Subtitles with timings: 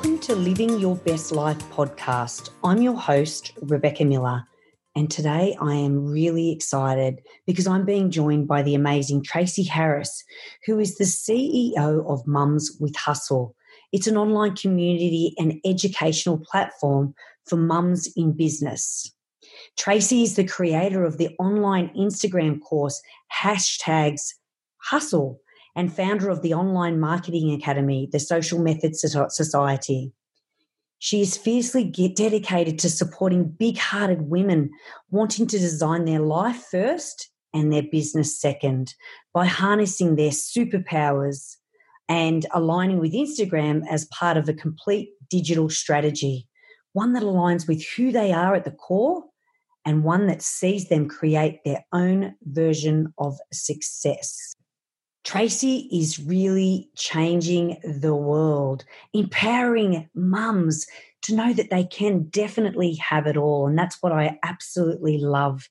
[0.00, 2.48] Welcome to Living Your Best Life podcast.
[2.64, 4.44] I'm your host, Rebecca Miller.
[4.96, 10.24] And today I am really excited because I'm being joined by the amazing Tracy Harris,
[10.64, 13.54] who is the CEO of Mums with Hustle.
[13.92, 19.14] It's an online community and educational platform for mums in business.
[19.76, 23.02] Tracy is the creator of the online Instagram course
[23.38, 24.32] hashtags
[24.78, 25.42] hustle
[25.76, 30.12] and founder of the online marketing academy, the Social Methods Society.
[30.98, 34.70] She is fiercely dedicated to supporting big hearted women
[35.10, 38.94] wanting to design their life first and their business second
[39.32, 41.56] by harnessing their superpowers
[42.08, 46.48] and aligning with Instagram as part of a complete digital strategy,
[46.92, 49.24] one that aligns with who they are at the core
[49.86, 54.54] and one that sees them create their own version of success.
[55.24, 60.86] Tracy is really changing the world, empowering mums
[61.22, 63.66] to know that they can definitely have it all.
[63.66, 65.68] And that's what I absolutely love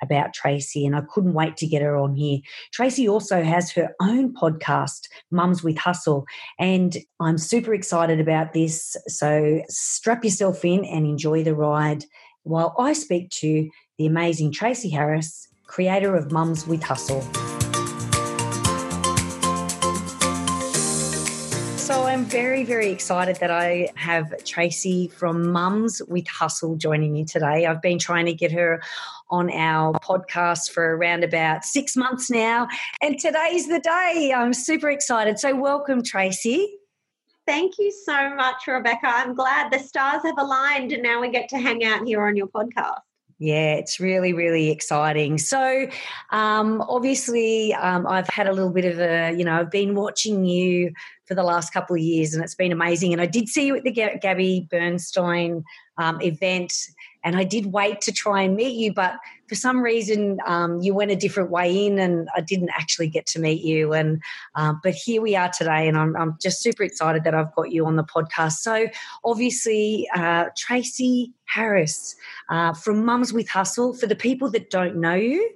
[0.00, 2.40] about Tracy, and I couldn't wait to get her on here.
[2.72, 6.26] Tracy also has her own podcast, Mums with Hustle,
[6.58, 8.96] and I'm super excited about this.
[9.06, 12.04] So strap yourself in and enjoy the ride
[12.42, 17.22] while I speak to the amazing Tracy Harris, creator of Mums with Hustle.
[22.32, 27.66] Very, very excited that I have Tracy from Mums with Hustle joining me today.
[27.66, 28.82] I've been trying to get her
[29.28, 32.68] on our podcast for around about six months now,
[33.02, 34.32] and today's the day.
[34.34, 35.38] I'm super excited.
[35.38, 36.74] So, welcome, Tracy.
[37.46, 39.08] Thank you so much, Rebecca.
[39.08, 42.34] I'm glad the stars have aligned and now we get to hang out here on
[42.34, 43.00] your podcast.
[43.42, 45.36] Yeah, it's really, really exciting.
[45.36, 45.88] So,
[46.30, 50.44] um, obviously, um, I've had a little bit of a, you know, I've been watching
[50.44, 50.92] you
[51.32, 53.14] for the last couple of years and it's been amazing.
[53.14, 55.64] And I did see you at the Gabby Bernstein
[55.96, 56.74] um, event
[57.24, 59.14] and I did wait to try and meet you, but
[59.48, 63.24] for some reason um, you went a different way in, and I didn't actually get
[63.28, 63.94] to meet you.
[63.94, 64.20] And
[64.56, 67.70] uh, but here we are today, and I'm, I'm, just super excited that I've got
[67.70, 68.54] you on the podcast.
[68.58, 68.88] So
[69.24, 72.16] obviously, uh, Tracy Harris
[72.50, 73.94] uh, from Mums with Hustle.
[73.94, 75.48] For the people that don't know you,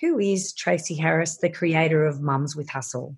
[0.00, 3.16] who is Tracy Harris, the creator of Mums with Hustle?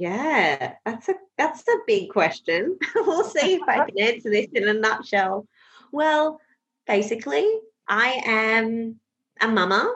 [0.00, 2.78] Yeah, that's a that's a big question.
[2.94, 5.46] we'll see if I can answer this in a nutshell.
[5.92, 6.40] Well,
[6.86, 7.46] basically.
[7.86, 9.00] I am
[9.42, 9.92] a mama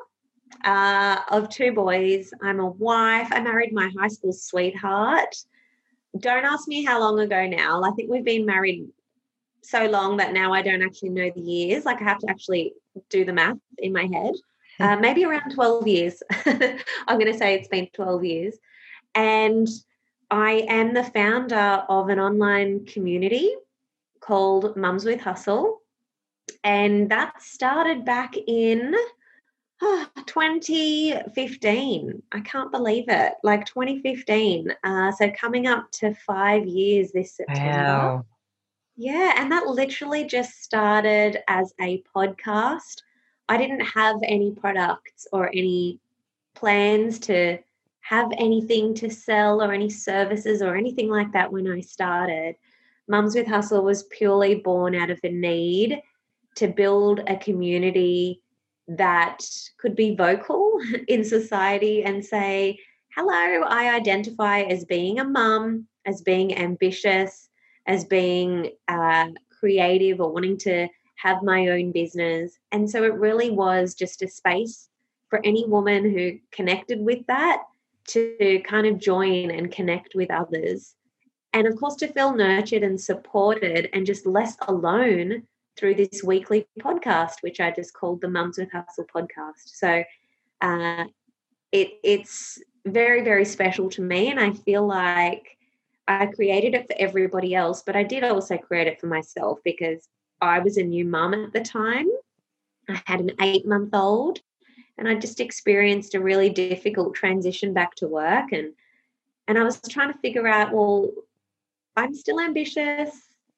[0.65, 2.33] uh, of two boys.
[2.43, 3.29] I'm a wife.
[3.31, 5.37] I married my high school sweetheart.
[6.19, 7.83] Don't ask me how long ago now.
[7.83, 8.89] I think we've been married
[9.63, 11.85] so long that now I don't actually know the years.
[11.85, 12.75] Like I have to actually
[13.11, 14.35] do the math in my head.
[14.81, 16.21] Uh, maybe around 12 years.
[16.45, 18.59] I'm going to say it's been 12 years.
[19.15, 19.69] And
[20.35, 23.55] I am the founder of an online community
[24.19, 25.81] called Mums with Hustle.
[26.65, 28.97] And that started back in
[29.83, 32.23] oh, 2015.
[32.33, 33.35] I can't believe it.
[33.45, 34.75] Like 2015.
[34.83, 37.71] Uh, so coming up to five years this September.
[37.71, 38.27] Wow.
[38.97, 39.35] Yeah.
[39.37, 43.03] And that literally just started as a podcast.
[43.49, 46.01] I didn't have any products or any
[46.57, 47.61] plans to
[48.05, 52.55] have anything to sell or any services or anything like that when I started.
[53.09, 56.03] Mums with Hustle was purely born out of a need
[56.57, 58.43] to build a community
[58.89, 59.43] that
[59.79, 60.79] could be vocal
[61.09, 62.79] in society and say,
[63.17, 67.49] hello, I identify as being a mum, as being ambitious,
[67.87, 69.29] as being uh,
[69.59, 72.59] creative or wanting to have my own business.
[72.71, 74.91] And so it really was just a space
[75.31, 77.63] for any woman who connected with that
[78.09, 80.95] to kind of join and connect with others.
[81.53, 85.45] And of course, to feel nurtured and supported and just less alone
[85.77, 89.67] through this weekly podcast, which I just called the Mums with Hustle podcast.
[89.67, 90.05] So
[90.61, 91.05] uh,
[91.73, 94.31] it, it's very, very special to me.
[94.31, 95.57] And I feel like
[96.07, 100.09] I created it for everybody else, but I did also create it for myself because
[100.41, 102.09] I was a new mum at the time.
[102.89, 104.41] I had an eight month old
[104.99, 108.53] and I just experienced a really difficult transition back to work.
[108.53, 108.73] And,
[109.49, 111.11] and I was trying to figure out, well,
[111.97, 113.11] I'm still ambitious,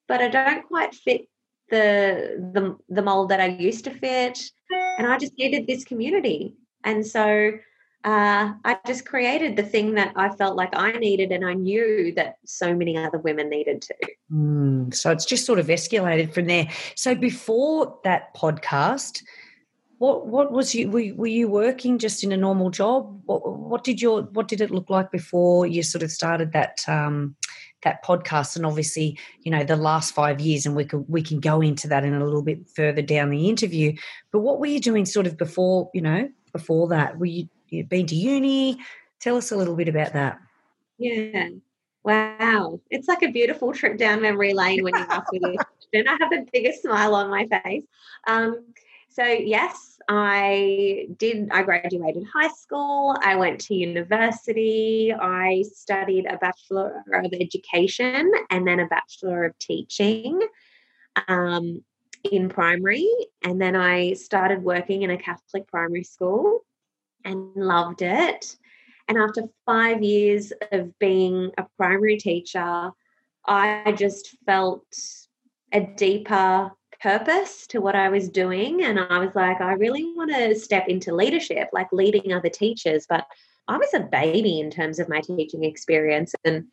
[0.09, 1.29] but I don't quite fit
[1.69, 4.39] the the the mold that I used to fit,
[4.99, 6.55] and I just needed this community.
[6.85, 7.53] And so
[8.05, 12.13] uh, I just created the thing that I felt like I needed, and I knew
[12.15, 13.95] that so many other women needed to.
[14.33, 16.69] Mm, so it's just sort of escalated from there.
[16.95, 19.23] So before that podcast,
[19.99, 23.23] what what was you were, were you working just in a normal job?
[23.25, 26.87] What, what, did your what did it look like before you sort of started that
[26.87, 27.35] um,
[27.83, 28.57] that podcast?
[28.57, 31.89] And obviously you know the last five years and we can we can go into
[31.89, 33.95] that in a little bit further down the interview.
[34.33, 37.19] But what were you doing sort of before you know before that?
[37.19, 38.79] Were you you been to uni?
[39.21, 40.39] Tell us a little bit about that.
[40.99, 41.49] Yeah.
[42.05, 42.81] Wow.
[42.91, 46.17] It's like a beautiful trip down memory lane when you ask me this question i
[46.21, 47.85] have the biggest smile on my face.
[48.27, 48.65] Um,
[49.17, 56.37] so yes i did i graduated high school i went to university i studied a
[56.37, 60.39] bachelor of education and then a bachelor of teaching
[61.29, 61.83] um,
[62.31, 63.09] in primary
[63.43, 66.61] and then i started working in a catholic primary school
[67.25, 68.57] and loved it.
[69.09, 72.91] And after five years of being a primary teacher
[73.47, 74.85] i just felt
[75.73, 76.71] a deeper
[77.01, 78.83] purpose to what I was doing.
[78.83, 83.07] And I was like, I really want to step into leadership, like leading other teachers.
[83.09, 83.27] But
[83.69, 86.35] I was a baby in terms of my teaching experience.
[86.45, 86.67] And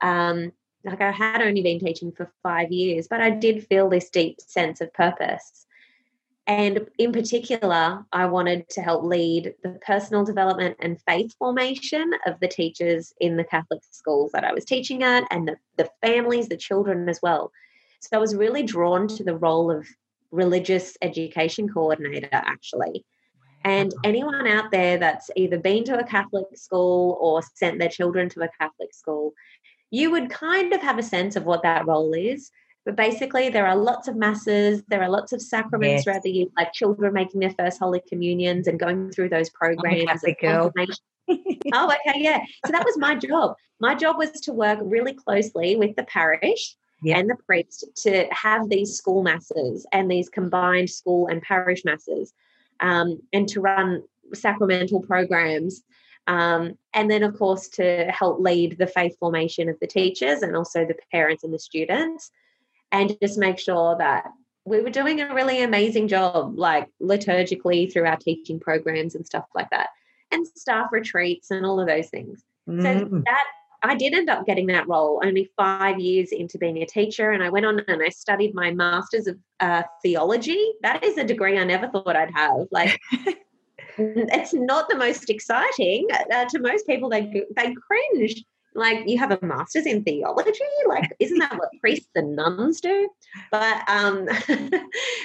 [0.00, 0.52] um,
[0.84, 4.40] like I had only been teaching for five years, but I did feel this deep
[4.40, 5.66] sense of purpose.
[6.46, 12.38] And in particular, I wanted to help lead the personal development and faith formation of
[12.38, 16.48] the teachers in the Catholic schools that I was teaching at and the, the families,
[16.48, 17.50] the children as well.
[18.06, 19.86] So I was really drawn to the role of
[20.30, 23.04] religious education coordinator, actually.
[23.64, 28.28] And anyone out there that's either been to a Catholic school or sent their children
[28.30, 29.32] to a Catholic school,
[29.90, 32.50] you would kind of have a sense of what that role is.
[32.84, 36.04] But basically, there are lots of masses, there are lots of sacraments yes.
[36.04, 40.22] throughout the year, like children making their first Holy Communions and going through those programs.
[40.40, 40.72] girl.
[41.74, 42.44] oh, okay, yeah.
[42.64, 43.56] So that was my job.
[43.80, 47.18] My job was to work really closely with the parish yeah.
[47.18, 52.32] and the priest to have these school masses and these combined school and parish masses
[52.80, 54.02] um, and to run
[54.34, 55.82] sacramental programs.
[56.26, 60.56] Um, and then, of course, to help lead the faith formation of the teachers and
[60.56, 62.32] also the parents and the students,
[62.90, 64.24] and just make sure that
[64.64, 69.44] we were doing a really amazing job, like liturgically through our teaching programs and stuff
[69.54, 69.90] like that,
[70.32, 72.42] and staff retreats and all of those things.
[72.68, 72.82] Mm.
[72.82, 73.44] So that
[73.86, 77.42] I did end up getting that role only five years into being a teacher, and
[77.42, 80.60] I went on and I studied my master's of uh, theology.
[80.82, 82.66] That is a degree I never thought I'd have.
[82.70, 83.00] Like,
[83.98, 87.08] it's not the most exciting uh, to most people.
[87.08, 88.44] They they cringe.
[88.74, 90.60] Like, you have a master's in theology.
[90.86, 93.08] Like, isn't that what priests and nuns do?
[93.50, 94.26] But um,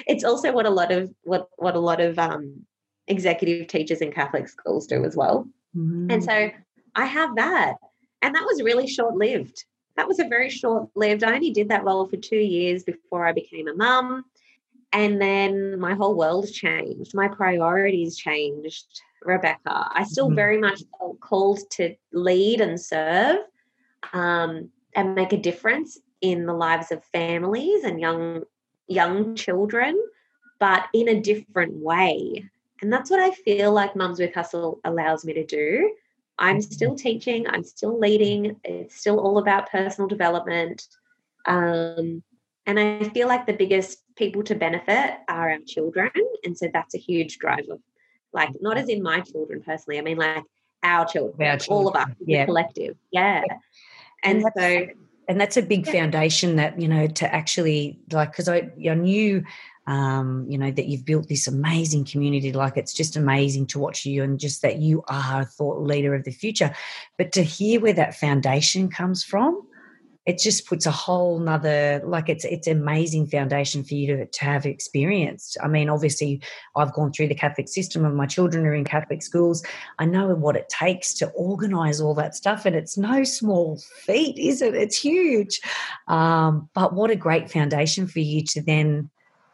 [0.06, 2.64] it's also what a lot of what what a lot of um,
[3.08, 5.46] executive teachers in Catholic schools do as well.
[5.76, 6.10] Mm-hmm.
[6.10, 6.50] And so
[6.94, 7.74] I have that.
[8.22, 9.64] And that was really short lived.
[9.96, 11.22] That was a very short lived.
[11.24, 14.24] I only did that role for two years before I became a mum.
[14.92, 17.14] And then my whole world changed.
[17.14, 18.86] My priorities changed,
[19.22, 19.88] Rebecca.
[19.90, 20.36] I still mm-hmm.
[20.36, 23.38] very much felt called to lead and serve
[24.12, 28.44] um, and make a difference in the lives of families and young
[28.88, 30.00] young children,
[30.58, 32.44] but in a different way.
[32.82, 35.94] And that's what I feel like Mums with Hustle allows me to do.
[36.42, 40.88] I'm still teaching, I'm still leading, it's still all about personal development.
[41.46, 42.24] Um,
[42.66, 46.10] and I feel like the biggest people to benefit are our children.
[46.44, 47.78] And so that's a huge driver.
[48.32, 50.42] Like, not as in my children personally, I mean, like
[50.82, 51.86] our children, our children.
[51.86, 52.44] all of us, yeah.
[52.44, 52.96] collective.
[53.12, 53.44] Yeah.
[54.24, 54.86] And, and so.
[55.28, 59.44] And that's a big foundation that, you know, to actually, like, because I, I knew
[59.86, 62.52] um, you know, that you've built this amazing community.
[62.52, 66.14] Like it's just amazing to watch you and just that you are a thought leader
[66.14, 66.74] of the future.
[67.18, 69.66] But to hear where that foundation comes from,
[70.24, 74.44] it just puts a whole nother like it's it's amazing foundation for you to, to
[74.44, 76.40] have experienced i mean obviously
[76.76, 79.64] i've gone through the catholic system and my children are in catholic schools
[79.98, 84.38] i know what it takes to organize all that stuff and it's no small feat
[84.38, 85.60] is it it's huge
[86.08, 89.10] um, but what a great foundation for you to then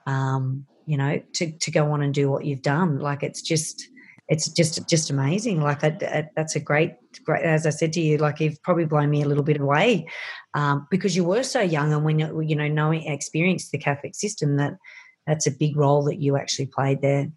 [0.08, 2.98] um, you know, to, to go on and do what you've done.
[2.98, 3.88] Like it's just,
[4.26, 5.60] it's just, just amazing.
[5.60, 8.86] Like I, I, that's a great, great, as I said to you, like you've probably
[8.86, 10.08] blown me a little bit away
[10.54, 14.14] um, because you were so young and when, you you know, knowing, experienced the Catholic
[14.14, 14.78] system that
[15.26, 17.28] that's a big role that you actually played there.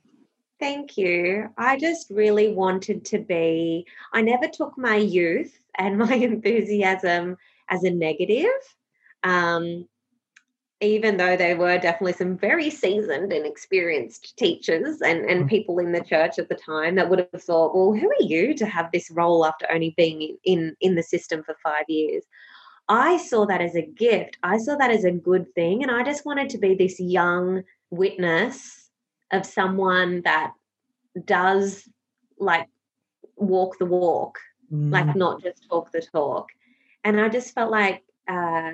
[0.57, 1.49] Thank you.
[1.57, 7.35] I just really wanted to be, I never took my youth and my enthusiasm
[7.67, 8.47] as a negative.
[9.23, 9.87] Um,
[10.81, 15.50] even though there were definitely some very seasoned and experienced teachers and, and mm.
[15.50, 18.55] people in the church at the time that would have thought, well, who are you
[18.55, 22.23] to have this role after only being in, in the system for five years?
[22.89, 24.38] I saw that as a gift.
[24.41, 25.83] I saw that as a good thing.
[25.83, 27.61] And I just wanted to be this young
[27.91, 28.89] witness
[29.31, 30.51] of someone that
[31.25, 31.88] does
[32.39, 32.67] like
[33.35, 34.39] walk the walk,
[34.73, 34.91] mm.
[34.91, 36.50] like not just talk the talk.
[37.03, 38.71] And I just felt like uh,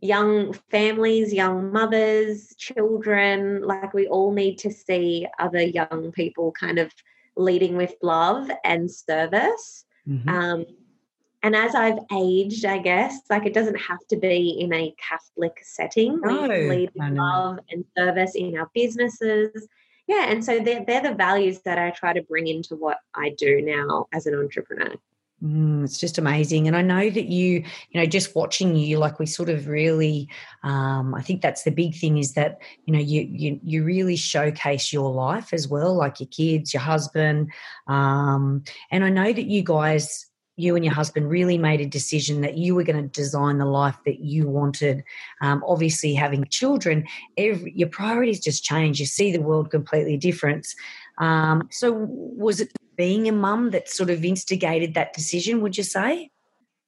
[0.00, 3.62] young families, young mothers, children.
[3.62, 6.92] Like we all need to see other young people kind of
[7.36, 9.84] leading with love and service.
[10.08, 10.28] Mm-hmm.
[10.28, 10.66] Um,
[11.42, 15.60] and as I've aged, I guess, like it doesn't have to be in a Catholic
[15.62, 16.20] setting.
[16.20, 19.68] No, we can lead with love and service in our businesses.
[20.08, 23.30] Yeah, and so they're, they're the values that I try to bring into what I
[23.36, 24.94] do now as an entrepreneur.
[25.44, 26.66] Mm, it's just amazing.
[26.66, 30.28] And I know that you, you know, just watching you, like we sort of really,
[30.62, 34.16] um, I think that's the big thing is that, you know, you, you, you really
[34.16, 37.50] showcase your life as well, like your kids, your husband.
[37.86, 40.24] Um, and I know that you guys,
[40.56, 43.66] you and your husband really made a decision that you were going to design the
[43.66, 45.04] life that you wanted.
[45.42, 47.04] Um, obviously, having children,
[47.36, 48.98] every, your priorities just change.
[48.98, 50.66] You see the world completely different.
[51.18, 55.84] Um, so, was it being a mum that sort of instigated that decision, would you
[55.84, 56.30] say?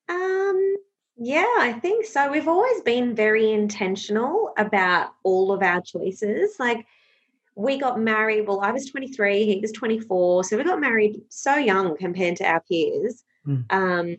[0.09, 0.77] Um,
[1.17, 2.31] yeah, I think so.
[2.31, 6.57] We've always been very intentional about all of our choices.
[6.59, 6.87] Like,
[7.55, 10.45] we got married, well, I was 23, he was 24.
[10.45, 13.25] So we got married so young compared to our peers.
[13.47, 13.65] Mm.
[13.71, 14.17] Um,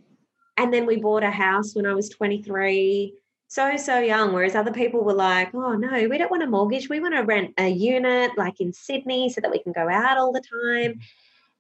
[0.58, 3.14] and then we bought a house when I was 23
[3.50, 6.88] so so young whereas other people were like oh no we don't want a mortgage.
[6.88, 10.18] We want to rent a unit like in sydney so that we can go out
[10.18, 10.94] all the time.
[10.94, 11.00] Mm-hmm.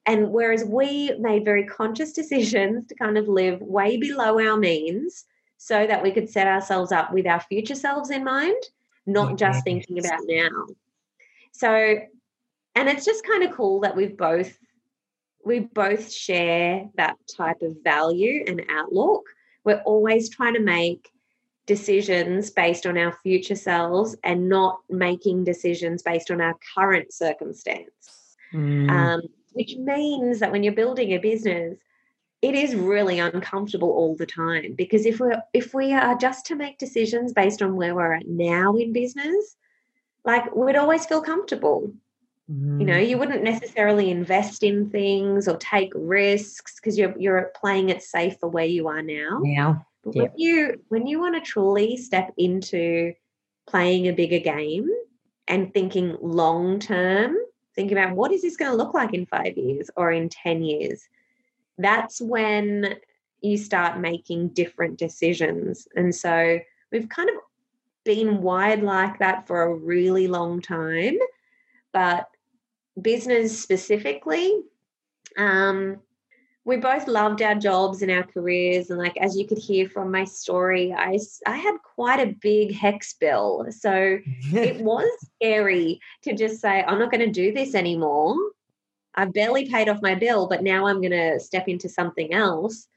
[0.06, 5.26] And whereas we made very conscious decisions to kind of live way below our means
[5.58, 8.56] so that we could set ourselves up with our future selves in mind
[9.06, 10.68] not just thinking about now.
[11.52, 11.98] So
[12.76, 14.58] and it's just kind of cool that we've both
[15.46, 19.26] we both share that type of value and outlook.
[19.64, 21.10] We're always trying to make
[21.70, 28.36] decisions based on our future selves and not making decisions based on our current circumstance.
[28.52, 28.90] Mm.
[28.90, 29.22] Um,
[29.54, 31.78] which means that when you're building a business,
[32.42, 36.56] it is really uncomfortable all the time because if we're if we are just to
[36.56, 39.56] make decisions based on where we're at now in business,
[40.26, 41.94] like we'd always feel comfortable.
[42.52, 42.80] Mm.
[42.80, 47.90] You know, you wouldn't necessarily invest in things or take risks because you're you're playing
[47.90, 49.42] it safe for where you are now.
[49.44, 49.86] Now.
[50.04, 50.32] But yep.
[50.32, 53.14] when you when you want to truly step into
[53.68, 54.90] playing a bigger game
[55.48, 57.36] and thinking long term,
[57.76, 60.64] think about what is this going to look like in five years or in 10
[60.64, 61.08] years,
[61.78, 62.96] that's when
[63.42, 65.88] you start making different decisions.
[65.96, 66.60] And so
[66.92, 67.36] we've kind of
[68.04, 71.18] been wired like that for a really long time.
[71.94, 72.28] But
[73.02, 74.62] business specifically,
[75.38, 75.98] um,
[76.70, 80.12] we both loved our jobs and our careers and like as you could hear from
[80.12, 83.66] my story i i had quite a big HECS bill.
[83.72, 84.20] So
[84.54, 88.36] it was scary to just say i'm not going to do this anymore.
[89.16, 92.88] I've barely paid off my bill but now i'm going to step into something else.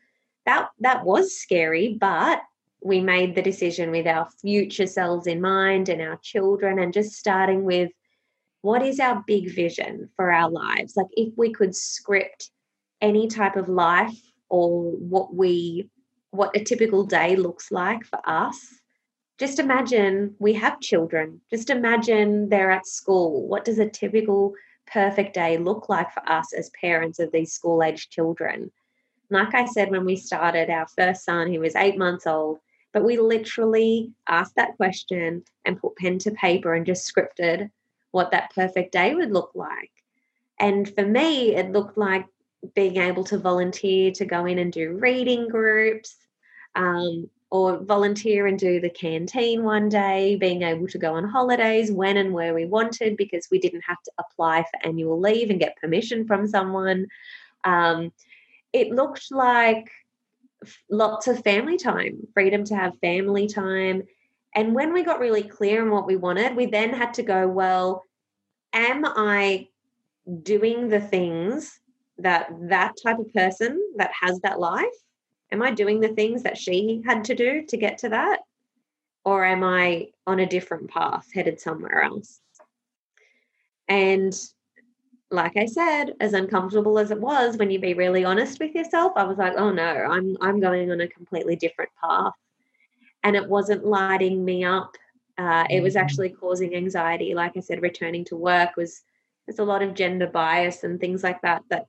[0.45, 2.43] That that was scary but
[2.85, 7.13] we made the decision with our future selves in mind and our children and just
[7.13, 7.91] starting with
[8.61, 10.95] what is our big vision for our lives?
[10.95, 12.51] Like if we could script
[13.03, 14.17] any type of life
[14.49, 15.91] or what we
[16.31, 18.59] what a typical day looks like for us.
[19.39, 21.43] Just imagine we have children.
[21.51, 23.47] Just imagine they're at school.
[23.47, 24.55] What does a typical
[24.87, 28.71] perfect day look like for us as parents of these school age children?
[29.31, 32.59] Like i said when we started our first son he was 8 months old
[32.93, 37.71] but we literally asked that question and put pen to paper and just scripted
[38.11, 39.91] what that perfect day would look like.
[40.59, 42.27] And for me it looked like
[42.75, 46.17] being able to volunteer to go in and do reading groups
[46.75, 51.93] um, or volunteer and do the canteen one day, being able to go on holidays
[51.93, 55.61] when and where we wanted because we didn't have to apply for annual leave and
[55.61, 57.07] get permission from someone.
[57.65, 58.13] Um,
[58.73, 59.91] it looked like
[60.91, 64.05] lots of family time, freedom to have family time.
[64.55, 67.49] And when we got really clear on what we wanted, we then had to go,
[67.49, 68.05] well,
[68.73, 69.69] am I
[70.43, 71.81] doing the things
[72.19, 74.87] that that type of person that has that life
[75.51, 78.41] am i doing the things that she had to do to get to that?
[79.25, 82.41] Or am i on a different path headed somewhere else?
[83.89, 84.35] And
[85.33, 89.13] like i said as uncomfortable as it was when you be really honest with yourself
[89.17, 92.35] i was like oh no i'm i'm going on a completely different path.
[93.25, 94.97] And it wasn't lighting me up.
[95.39, 96.03] Uh, it was mm-hmm.
[96.03, 97.35] actually causing anxiety.
[97.35, 99.03] Like i said returning to work was
[99.47, 101.87] there's a lot of gender bias and things like that that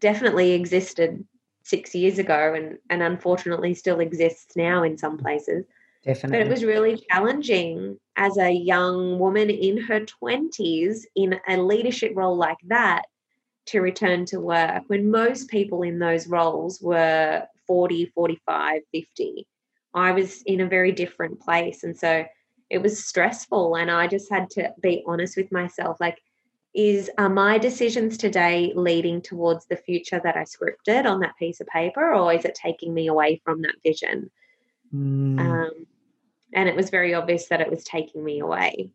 [0.00, 1.24] definitely existed
[1.62, 5.64] six years ago and, and unfortunately still exists now in some places.
[6.04, 6.38] Definitely.
[6.38, 12.12] But it was really challenging as a young woman in her 20s in a leadership
[12.14, 13.06] role like that
[13.66, 19.46] to return to work when most people in those roles were 40, 45, 50
[19.96, 21.82] I was in a very different place.
[21.82, 22.24] And so
[22.68, 23.76] it was stressful.
[23.76, 26.18] And I just had to be honest with myself like,
[26.76, 31.60] is are my decisions today leading towards the future that I scripted on that piece
[31.60, 34.30] of paper, or is it taking me away from that vision?
[34.94, 35.40] Mm.
[35.40, 35.86] Um,
[36.52, 38.90] and it was very obvious that it was taking me away.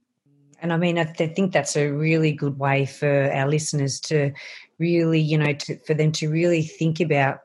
[0.62, 4.32] And I mean, I think that's a really good way for our listeners to
[4.78, 7.40] really, you know, to, for them to really think about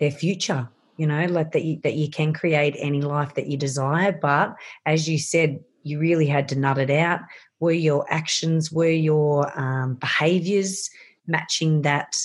[0.00, 0.68] their future.
[0.96, 4.56] You know, like that you, that you can create any life that you desire, but
[4.86, 7.20] as you said, you really had to nut it out.
[7.60, 10.90] Were your actions, were your um, behaviors
[11.26, 12.16] matching that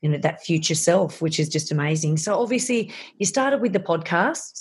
[0.00, 3.80] you know that future self which is just amazing so obviously you started with the
[3.80, 4.60] podcasts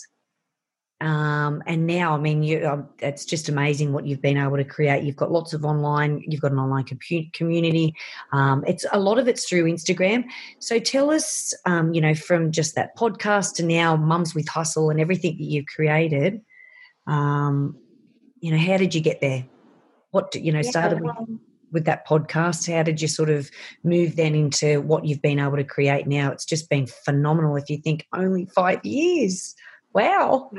[0.99, 4.63] um, and now, I mean, you, um, it's just amazing what you've been able to
[4.63, 5.03] create.
[5.03, 6.85] You've got lots of online, you've got an online
[7.33, 7.93] community.
[8.31, 10.25] Um, it's a lot of it's through Instagram.
[10.57, 14.89] So tell us, um, you know, from just that podcast to now, Mums with Hustle
[14.89, 16.41] and everything that you've created.
[18.37, 19.45] Um, you know, how did you get there?
[20.11, 21.39] What do, you know started with,
[21.71, 22.73] with that podcast?
[22.73, 23.49] How did you sort of
[23.83, 26.31] move then into what you've been able to create now?
[26.31, 27.55] It's just been phenomenal.
[27.55, 29.55] If you think only five years.
[29.93, 30.51] Wow.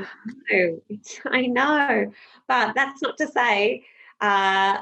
[1.27, 2.13] I know.
[2.47, 3.85] But that's not to say
[4.21, 4.79] uh,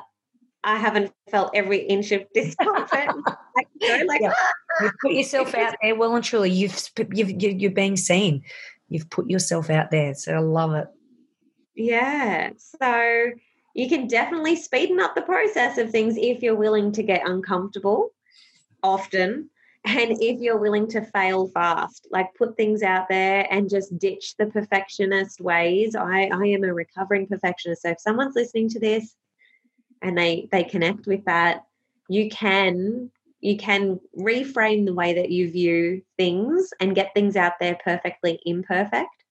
[0.64, 2.90] I haven't felt every inch of discomfort.
[3.56, 4.32] like, you know, like yeah.
[4.80, 6.50] You've put yourself out there well and truly.
[6.50, 8.42] You've, you've, you're being seen.
[8.88, 10.14] You've put yourself out there.
[10.14, 10.88] So I love it.
[11.76, 12.50] Yeah.
[12.56, 13.32] So
[13.74, 18.10] you can definitely speeden up the process of things if you're willing to get uncomfortable
[18.82, 19.50] often
[19.84, 24.34] and if you're willing to fail fast like put things out there and just ditch
[24.38, 29.14] the perfectionist ways i i am a recovering perfectionist so if someone's listening to this
[30.02, 31.64] and they they connect with that
[32.08, 37.52] you can you can reframe the way that you view things and get things out
[37.60, 39.24] there perfectly imperfect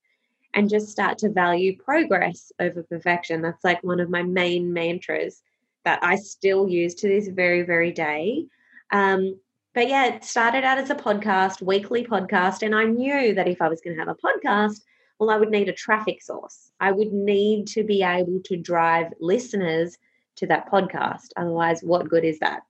[0.56, 5.42] and just start to value progress over perfection that's like one of my main mantras
[5.84, 8.44] that i still use to this very very day
[8.92, 9.38] um,
[9.76, 12.62] but yeah, it started out as a podcast, weekly podcast.
[12.62, 14.80] And I knew that if I was going to have a podcast,
[15.18, 16.70] well, I would need a traffic source.
[16.80, 19.98] I would need to be able to drive listeners
[20.36, 21.28] to that podcast.
[21.36, 22.62] Otherwise, what good is that?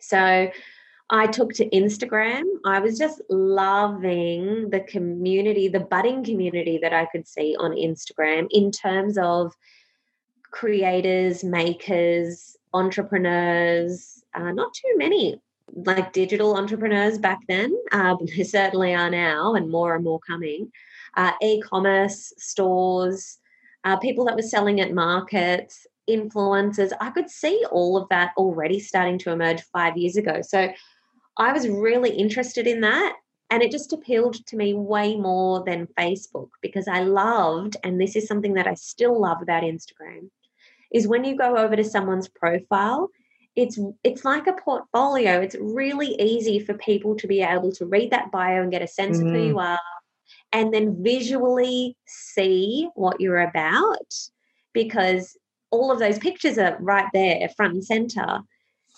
[0.00, 0.50] So
[1.08, 2.42] I took to Instagram.
[2.64, 8.48] I was just loving the community, the budding community that I could see on Instagram
[8.50, 9.54] in terms of
[10.50, 15.40] creators, makers, entrepreneurs, uh, not too many
[15.74, 17.76] like digital entrepreneurs back then.
[17.92, 20.70] Uh, certainly are now, and more and more coming.
[21.16, 23.38] Uh, e-commerce stores,
[23.84, 26.92] uh, people that were selling at markets, influencers.
[27.00, 30.40] I could see all of that already starting to emerge five years ago.
[30.42, 30.68] So
[31.36, 33.16] I was really interested in that.
[33.48, 38.16] And it just appealed to me way more than Facebook because I loved, and this
[38.16, 40.30] is something that I still love about Instagram,
[40.92, 43.08] is when you go over to someone's profile
[43.56, 45.40] it's it's like a portfolio.
[45.40, 48.86] It's really easy for people to be able to read that bio and get a
[48.86, 49.28] sense mm-hmm.
[49.28, 49.58] of who you mm-hmm.
[49.58, 49.80] are
[50.52, 54.14] and then visually see what you're about
[54.72, 55.36] because
[55.70, 58.40] all of those pictures are right there front and center.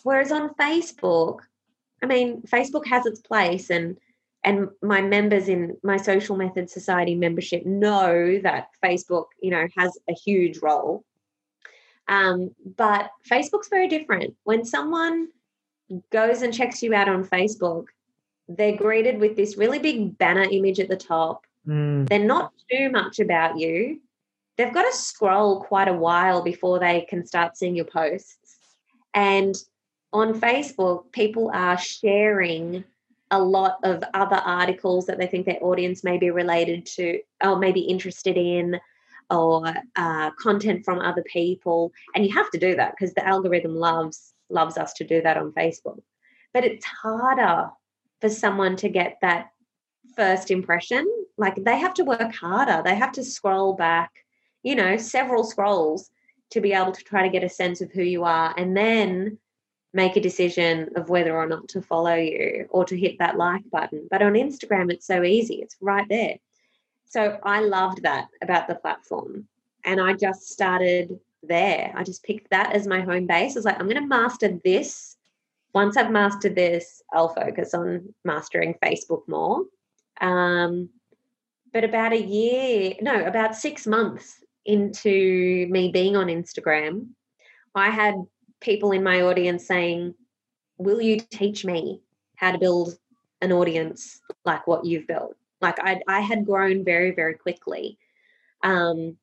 [0.03, 1.39] Whereas on Facebook,
[2.03, 3.97] I mean, Facebook has its place and
[4.45, 9.99] and my members in my social method society membership know that Facebook, you know, has
[10.09, 11.05] a huge role
[12.09, 14.35] um, but Facebook's very different.
[14.45, 15.29] When someone
[16.11, 17.87] goes and checks you out on Facebook,
[18.49, 21.47] they're greeted with this really big banner image at the top.
[21.67, 22.09] Mm.
[22.09, 24.01] They're not too much about you.
[24.57, 28.57] They've got to scroll quite a while before they can start seeing your posts.
[29.15, 29.55] And
[30.13, 32.85] on Facebook, people are sharing
[33.31, 37.59] a lot of other articles that they think their audience may be related to or
[37.59, 38.81] maybe interested in
[39.31, 41.93] or uh, content from other people.
[42.15, 45.37] And you have to do that because the algorithm loves loves us to do that
[45.37, 46.01] on facebook.
[46.55, 47.69] But it's harder
[48.23, 49.51] for someone to get that
[50.17, 51.07] first impression.
[51.37, 52.83] Like they have to work harder.
[52.83, 54.11] They have to scroll back
[54.63, 56.11] you know several scrolls
[56.51, 58.55] to be able to try to get a sense of who you are.
[58.57, 59.39] And then
[60.03, 63.69] make a decision of whether or not to follow you or to hit that like
[63.71, 66.37] button but on instagram it's so easy it's right there
[67.09, 69.47] so I loved that about the platform.
[69.85, 71.93] And I just started there.
[71.97, 73.57] I just picked that as my home base.
[73.57, 75.17] I was like, I'm going to master this.
[75.75, 79.65] Once I've mastered this, I'll focus on mastering Facebook more.
[80.21, 80.91] Um,
[81.73, 87.09] but about a year, no, about six months into me being on Instagram,
[87.75, 88.17] I had
[88.61, 90.15] people in my audience saying,
[90.79, 92.01] Will you teach me
[92.37, 92.97] how to build
[93.41, 95.35] an audience like what you've built?
[95.61, 97.99] Like I, I had grown very, very quickly
[98.63, 99.17] Um,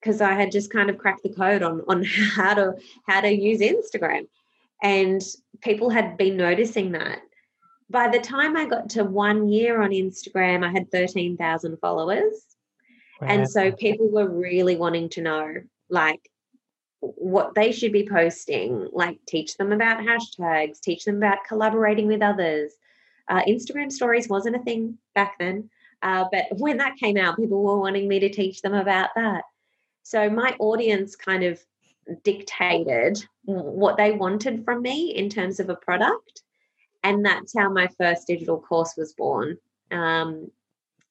[0.00, 2.04] because I had just kind of cracked the code on on
[2.36, 4.28] how to how to use Instagram,
[4.82, 5.22] and
[5.60, 7.20] people had been noticing that.
[7.90, 12.34] By the time I got to one year on Instagram, I had thirteen thousand followers,
[13.20, 13.28] wow.
[13.28, 15.54] and so people were really wanting to know
[15.88, 16.20] like
[17.00, 22.22] what they should be posting, like teach them about hashtags, teach them about collaborating with
[22.22, 22.72] others.
[23.28, 25.70] Uh, Instagram stories wasn't a thing back then,
[26.02, 29.44] uh, but when that came out, people were wanting me to teach them about that.
[30.02, 31.60] So my audience kind of
[32.24, 36.42] dictated what they wanted from me in terms of a product.
[37.04, 39.58] And that's how my first digital course was born.
[39.90, 40.50] Um,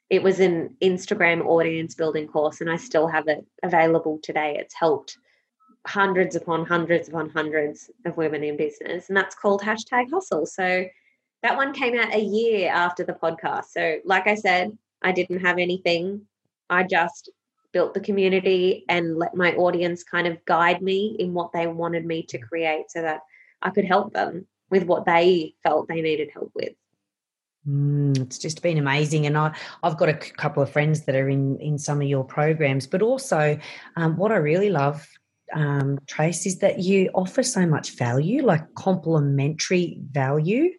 [0.10, 4.58] it was an Instagram audience building course, and I still have it available today.
[4.60, 5.18] It's helped
[5.88, 10.46] hundreds upon hundreds upon hundreds of women in business, and that's called hashtag hustle.
[10.46, 10.86] So
[11.44, 13.66] that one came out a year after the podcast.
[13.66, 16.22] So, like I said, I didn't have anything.
[16.70, 17.30] I just
[17.72, 22.06] built the community and let my audience kind of guide me in what they wanted
[22.06, 23.22] me to create so that
[23.62, 26.74] I could help them with what they felt they needed help with.
[27.68, 31.30] Mm, it's just been amazing, and I, I've got a couple of friends that are
[31.30, 32.88] in in some of your programs.
[32.88, 33.60] But also,
[33.96, 35.08] um, what I really love,
[35.54, 40.72] um, Trace, is that you offer so much value, like complementary value.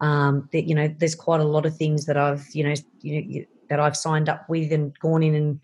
[0.00, 3.14] Um, that you know, there's quite a lot of things that I've you know, you
[3.14, 5.60] know you, that I've signed up with and gone in and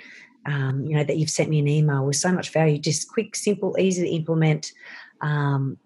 [0.46, 3.34] um, you know, that you've sent me an email with so much value, just quick,
[3.34, 4.72] simple, easy to implement,
[5.20, 5.76] um,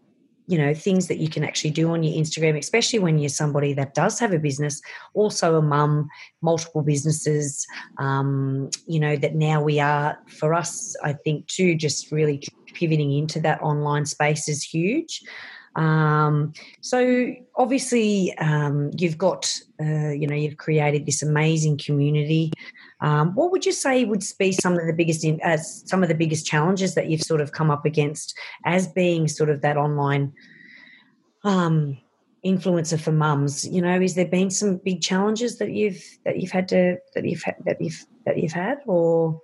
[0.46, 3.72] you know, things that you can actually do on your Instagram, especially when you're somebody
[3.72, 4.82] that does have a business,
[5.14, 6.08] also a mum,
[6.42, 7.66] multiple businesses,
[7.98, 12.42] um, you know, that now we are, for us, I think, too, just really
[12.74, 15.22] pivoting into that online space is huge.
[15.76, 22.52] Um, so obviously, um, you've got, uh, you know, you've created this amazing community.
[23.00, 26.08] Um, what would you say would be some of the biggest, in, uh, some of
[26.08, 29.76] the biggest challenges that you've sort of come up against as being sort of that
[29.76, 30.32] online
[31.44, 31.96] um,
[32.44, 33.66] influencer for mums?
[33.66, 37.24] You know, is there been some big challenges that you've that you've had to that
[37.24, 39.40] you've that you've that you've had, or?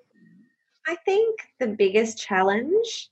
[0.88, 3.10] I think the biggest challenge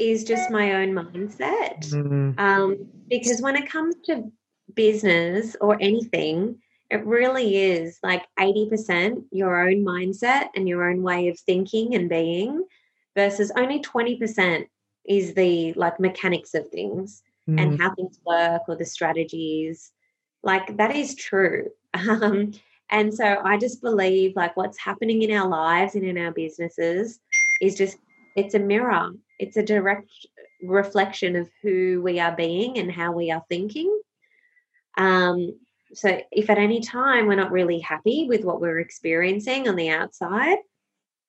[0.00, 1.90] is just my own mindset.
[1.90, 2.38] Mm-hmm.
[2.38, 4.32] Um, because when it comes to
[4.74, 6.58] business or anything,
[6.90, 12.08] it really is like 80% your own mindset and your own way of thinking and
[12.08, 12.64] being
[13.16, 14.66] versus only 20%
[15.06, 17.60] is the like mechanics of things mm.
[17.60, 19.92] and how things work or the strategies.
[20.42, 21.68] Like that is true.
[22.08, 22.52] Um,
[22.92, 27.20] and so I just believe like what's happening in our lives and in our businesses
[27.60, 27.98] is just
[28.36, 29.10] it's a mirror
[29.40, 30.10] it's a direct
[30.62, 34.00] reflection of who we are being and how we are thinking.
[34.98, 35.58] Um,
[35.94, 39.88] so, if at any time we're not really happy with what we're experiencing on the
[39.88, 40.58] outside,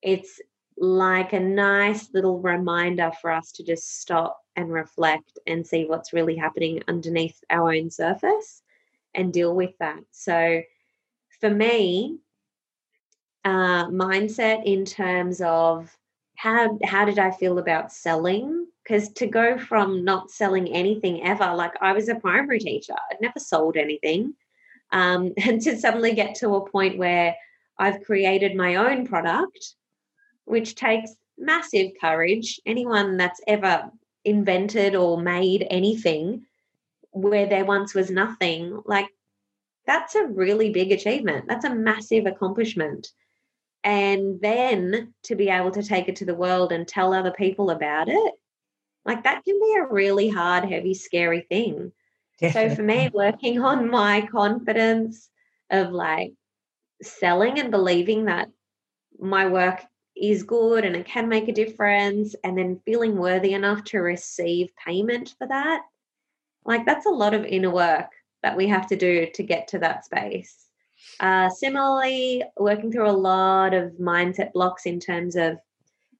[0.01, 0.41] it's
[0.77, 6.13] like a nice little reminder for us to just stop and reflect and see what's
[6.13, 8.61] really happening underneath our own surface
[9.15, 10.01] and deal with that.
[10.11, 10.61] So,
[11.39, 12.17] for me,
[13.45, 15.95] uh, mindset in terms of
[16.41, 18.65] how how did I feel about selling?
[18.83, 23.21] Because to go from not selling anything ever, like I was a primary teacher, I'd
[23.21, 24.33] never sold anything,
[24.91, 27.35] um, and to suddenly get to a point where
[27.77, 29.75] I've created my own product,
[30.45, 32.59] which takes massive courage.
[32.65, 33.91] Anyone that's ever
[34.25, 36.47] invented or made anything
[37.11, 39.09] where there once was nothing, like
[39.85, 41.45] that's a really big achievement.
[41.47, 43.11] That's a massive accomplishment
[43.83, 47.71] and then to be able to take it to the world and tell other people
[47.71, 48.33] about it
[49.05, 51.91] like that can be a really hard heavy scary thing
[52.39, 52.69] Definitely.
[52.69, 55.29] so for me working on my confidence
[55.69, 56.33] of like
[57.01, 58.49] selling and believing that
[59.19, 59.81] my work
[60.15, 64.69] is good and it can make a difference and then feeling worthy enough to receive
[64.75, 65.81] payment for that
[66.65, 68.11] like that's a lot of inner work
[68.43, 70.65] that we have to do to get to that space
[71.19, 75.57] uh, similarly, working through a lot of mindset blocks in terms of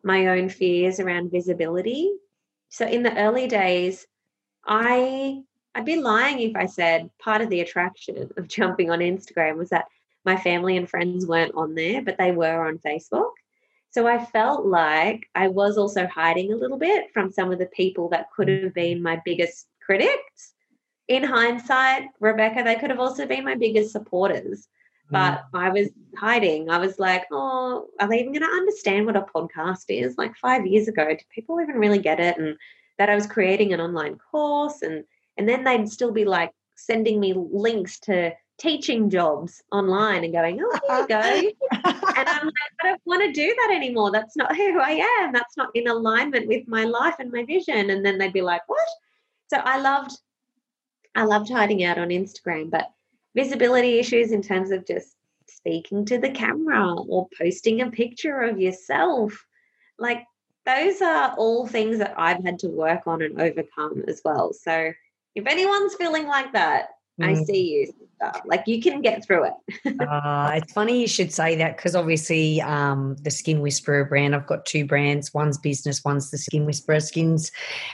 [0.04, 2.12] my own fears around visibility.
[2.70, 4.06] So in the early days,
[4.66, 5.42] I
[5.74, 9.70] I'd be lying if I said part of the attraction of jumping on Instagram was
[9.70, 9.86] that
[10.26, 13.32] my family and friends weren't on there, but they were on Facebook.
[13.90, 17.66] So I felt like I was also hiding a little bit from some of the
[17.66, 20.54] people that could have been my biggest critics.
[21.08, 24.68] In hindsight, Rebecca, they could have also been my biggest supporters.
[25.12, 25.60] But mm.
[25.60, 26.70] I was hiding.
[26.70, 30.18] I was like, oh, are they even going to understand what a podcast is?
[30.18, 32.38] Like five years ago, did people even really get it?
[32.38, 32.58] And
[32.98, 35.04] that I was creating an online course, and
[35.38, 40.62] and then they'd still be like sending me links to teaching jobs online and going,
[40.64, 41.78] oh, here you go.
[42.16, 44.12] and I'm like, I don't want to do that anymore.
[44.12, 45.34] That's not who I am.
[45.34, 47.90] That's not in alignment with my life and my vision.
[47.90, 48.88] And then they'd be like, what?
[49.48, 50.12] So I loved,
[51.16, 52.92] I loved hiding out on Instagram, but
[53.36, 55.16] visibility issues in terms of just
[55.48, 59.46] speaking to the camera or posting a picture of yourself.
[59.98, 60.24] Like
[60.66, 64.54] those are all things that I've had to work on and overcome as well.
[64.54, 64.92] So
[65.36, 66.90] if anyone's feeling like that,
[67.22, 67.26] mm.
[67.26, 67.94] I see you.
[68.46, 70.00] Like you can get through it.
[70.00, 74.46] uh, it's funny you should say that because obviously um, the Skin Whisperer brand, I've
[74.46, 75.34] got two brands.
[75.34, 77.00] One's business, one's the Skin Whisperer.
[77.00, 77.52] Skin's,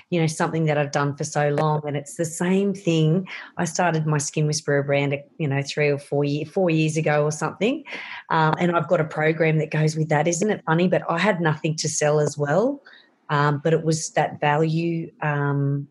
[0.09, 3.25] you know, something that I've done for so long, and it's the same thing.
[3.55, 7.23] I started my Skin Whisperer brand, you know, three or four year, four years ago
[7.23, 7.85] or something,
[8.29, 10.27] um, and I've got a program that goes with that.
[10.27, 10.89] Isn't it funny?
[10.89, 12.81] But I had nothing to sell as well.
[13.29, 15.87] Um, but it was that value um,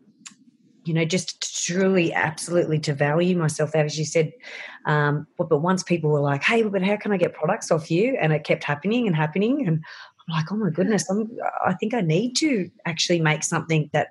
[0.87, 4.31] you know, just truly, absolutely to value myself as you said.
[4.85, 7.91] Um, but, but once people were like, hey, but how can I get products off
[7.91, 8.17] you?
[8.19, 9.67] And it kept happening and happening.
[9.67, 9.83] And
[10.29, 11.29] I'm like, oh my goodness, I'm,
[11.65, 14.09] I think I need to actually make something that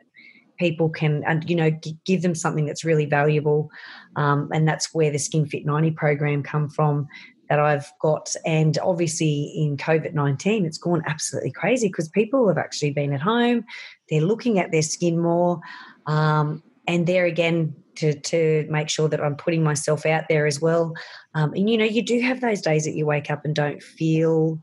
[0.58, 1.70] people can, and you know,
[2.04, 3.70] give them something that's really valuable.
[4.16, 7.08] Um, and that's where the Skin Fit 90 program come from
[7.48, 8.34] that I've got.
[8.44, 13.20] And obviously, in COVID 19, it's gone absolutely crazy because people have actually been at
[13.20, 13.64] home,
[14.08, 15.60] they're looking at their skin more.
[16.06, 20.60] Um, and there again to to make sure that I'm putting myself out there as
[20.60, 20.94] well.
[21.34, 23.82] Um, and you know, you do have those days that you wake up and don't
[23.82, 24.62] feel.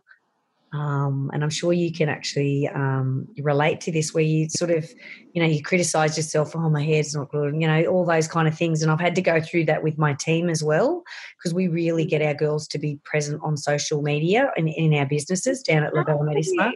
[0.73, 4.89] Um, and I'm sure you can actually um, relate to this, where you sort of,
[5.33, 6.55] you know, you criticize yourself.
[6.55, 7.53] Oh, my hair's not good.
[7.53, 8.81] You know, all those kind of things.
[8.81, 11.03] And I've had to go through that with my team as well,
[11.37, 15.05] because we really get our girls to be present on social media and in our
[15.05, 16.73] businesses down at La Bella Medispa.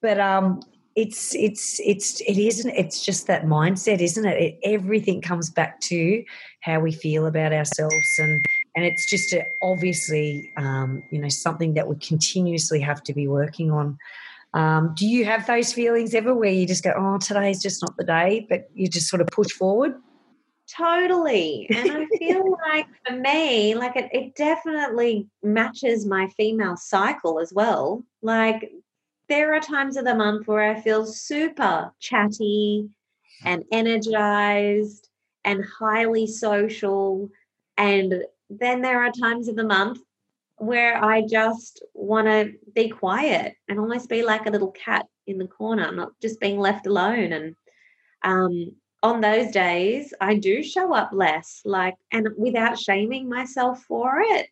[0.00, 0.60] But um,
[0.96, 4.40] it's it's it's it isn't it's just that mindset isn't it?
[4.40, 6.22] it everything comes back to
[6.60, 8.40] how we feel about ourselves and
[8.76, 13.28] and it's just a, obviously um, you know something that we continuously have to be
[13.28, 13.98] working on.
[14.52, 17.96] Um, do you have those feelings ever where you just go oh today's just not
[17.96, 19.94] the day but you just sort of push forward?
[20.66, 21.68] Totally.
[21.70, 27.52] And i feel like for me like it, it definitely matches my female cycle as
[27.52, 28.02] well.
[28.22, 28.70] Like
[29.28, 32.88] there are times of the month where I feel super chatty
[33.44, 35.08] and energized
[35.44, 37.30] and highly social.
[37.76, 40.00] And then there are times of the month
[40.56, 45.38] where I just want to be quiet and almost be like a little cat in
[45.38, 47.32] the corner, not just being left alone.
[47.32, 47.56] And
[48.22, 54.20] um, on those days, I do show up less, like, and without shaming myself for
[54.20, 54.48] it.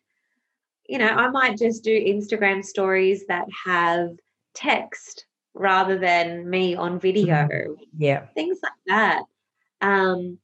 [0.87, 4.09] You know, I might just do Instagram stories that have
[4.53, 7.35] text rather than me on video.
[7.35, 7.83] Mm-hmm.
[7.97, 8.25] Yeah.
[8.35, 9.23] Things like that.
[9.79, 10.39] Um,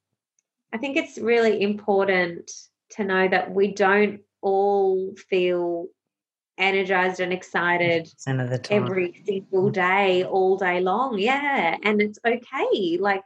[0.71, 2.51] I think it's really important
[2.91, 5.87] to know that we don't all feel
[6.57, 8.11] energized and excited
[8.69, 11.17] every single day, all day long.
[11.17, 11.77] Yeah.
[11.83, 12.97] And it's okay.
[12.99, 13.23] Like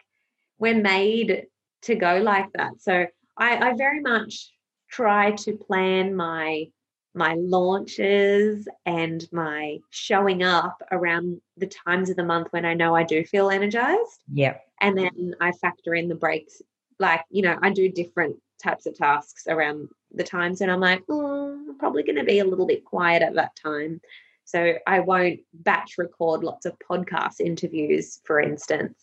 [0.60, 1.48] we're made
[1.84, 2.74] to go like that.
[2.80, 4.52] So I, I very much
[4.90, 6.68] try to plan my
[7.16, 12.96] my launches and my showing up around the times of the month when I know
[12.96, 14.24] I do feel energized.
[14.32, 14.58] Yeah.
[14.82, 16.62] And then I factor in the breaks.
[17.00, 21.04] Like, you know, I do different types of tasks around the times and I'm like,
[21.10, 24.00] oh, I'm probably going to be a little bit quiet at that time.
[24.46, 28.98] So I won't batch record lots of podcast interviews, for instance,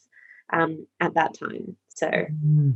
[0.52, 1.76] um, at that time.
[1.88, 2.08] So.
[2.08, 2.74] Mm.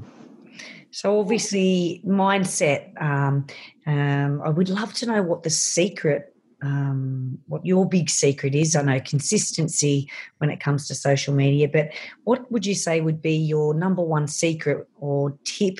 [0.90, 3.00] So obviously, mindset.
[3.02, 3.46] Um,
[3.86, 8.76] um, I would love to know what the secret, um, what your big secret is.
[8.76, 11.90] I know consistency when it comes to social media, but
[12.22, 15.78] what would you say would be your number one secret or tip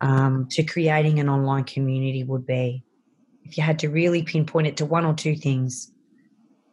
[0.00, 2.24] um, to creating an online community?
[2.24, 2.82] Would be
[3.44, 5.92] if you had to really pinpoint it to one or two things.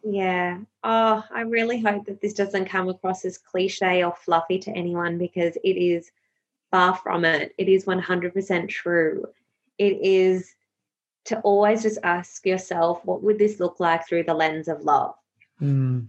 [0.04, 0.60] Yeah.
[0.84, 5.18] Oh, I really hope that this doesn't come across as cliche or fluffy to anyone
[5.18, 6.12] because it is
[6.72, 7.54] Far from it.
[7.58, 9.26] It is 100% true.
[9.78, 10.54] It is
[11.26, 15.16] to always just ask yourself, what would this look like through the lens of love?
[15.62, 16.08] Mm.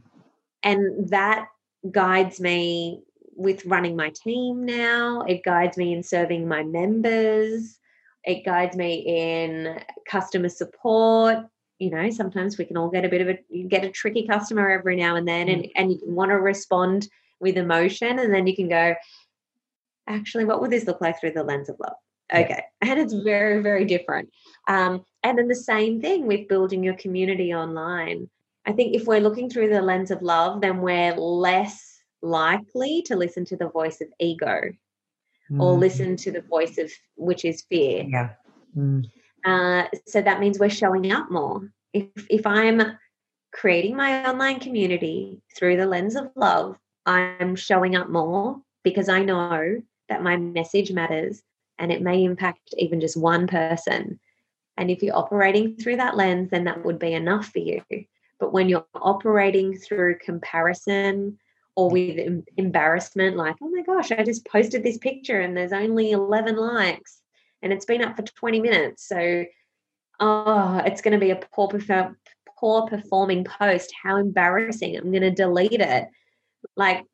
[0.65, 1.49] And that
[1.91, 3.05] guides me
[3.39, 5.23] with running my team now.
[5.23, 7.79] It guides me in serving my members.
[8.25, 11.39] It guides me in customer support.
[11.79, 14.69] You know, sometimes we can all get a bit of a get a tricky customer
[14.69, 15.71] every now and then, and, mm.
[15.77, 17.09] and you want to respond
[17.41, 18.97] with emotion, and then you can go,
[20.09, 21.95] actually, what would this look like through the lens of love?
[22.35, 22.65] Okay.
[22.83, 24.31] And it's very, very different.
[24.67, 28.29] Um, and then the same thing with building your community online.
[28.67, 33.17] I think if we're looking through the lens of love, then we're less likely to
[33.17, 34.71] listen to the voice of ego
[35.51, 35.63] mm.
[35.63, 38.05] or listen to the voice of which is fear.
[38.09, 38.31] Yeah.
[38.77, 39.05] Mm.
[39.45, 41.71] Uh, so that means we're showing up more.
[41.93, 42.83] If if I'm
[43.53, 46.77] creating my online community through the lens of love,
[47.07, 51.43] I'm showing up more because I know that my message matters
[51.79, 54.19] and it may impact even just one person.
[54.77, 57.83] And if you're operating through that lens, then that would be enough for you.
[58.39, 61.39] But when you're operating through comparison
[61.79, 66.11] or with embarrassment, like, oh my gosh, I just posted this picture and there's only
[66.11, 67.21] 11 likes
[67.63, 69.07] and it's been up for 20 minutes.
[69.07, 69.45] So,
[70.19, 71.69] oh, it's going to be a poor,
[72.59, 73.93] poor performing post.
[74.03, 74.97] How embarrassing.
[74.97, 76.09] I'm going to delete it.
[76.75, 77.05] Like,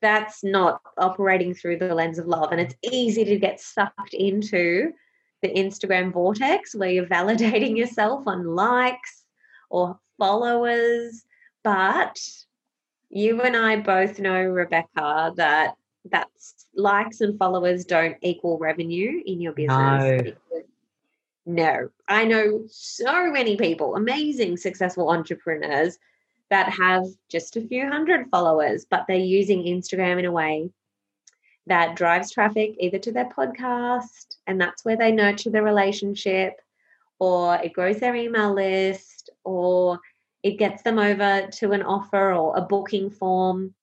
[0.00, 2.52] that's not operating through the lens of love.
[2.52, 4.92] And it's easy to get sucked into
[5.42, 9.22] the Instagram vortex where you're validating yourself on likes
[9.68, 11.26] or followers.
[11.62, 12.18] But
[13.16, 15.74] you and I both know, Rebecca, that
[16.10, 20.34] that's likes and followers don't equal revenue in your business.
[20.52, 20.62] No.
[21.46, 21.88] no.
[22.08, 25.98] I know so many people, amazing, successful entrepreneurs
[26.50, 30.70] that have just a few hundred followers, but they're using Instagram in a way
[31.66, 36.60] that drives traffic either to their podcast, and that's where they nurture the relationship,
[37.18, 40.00] or it grows their email list, or
[40.42, 43.74] it gets them over to an offer or a booking form.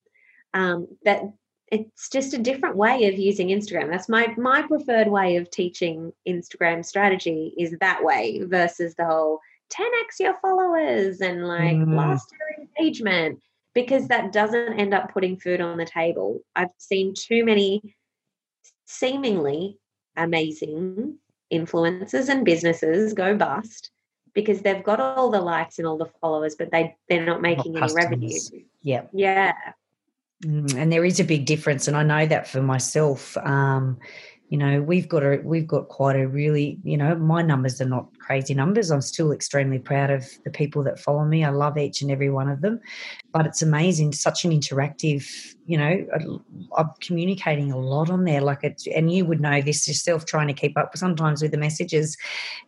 [0.53, 1.23] Um, that
[1.71, 3.89] it's just a different way of using Instagram.
[3.89, 9.39] That's my my preferred way of teaching Instagram strategy is that way versus the whole
[9.71, 11.89] 10x your followers and like mm.
[11.91, 13.39] blast your engagement
[13.73, 16.41] because that doesn't end up putting food on the table.
[16.55, 17.95] I've seen too many
[18.85, 19.79] seemingly
[20.15, 21.17] amazing
[21.51, 23.89] influencers and businesses go bust
[24.33, 27.77] because they've got all the likes and all the followers, but they they're not making
[27.77, 28.39] any revenue.
[28.81, 29.53] Yeah, yeah.
[30.43, 33.37] Mm, and there is a big difference, and I know that for myself.
[33.37, 33.99] Um,
[34.53, 37.87] you know we've got a we've got quite a really you know my numbers are
[37.89, 41.75] not crazy numbers i'm still extremely proud of the people that follow me i love
[41.75, 42.79] each and every one of them
[43.31, 46.05] but it's amazing such an interactive you know
[46.77, 50.47] i'm communicating a lot on there like it's and you would know this yourself trying
[50.47, 52.15] to keep up sometimes with the messages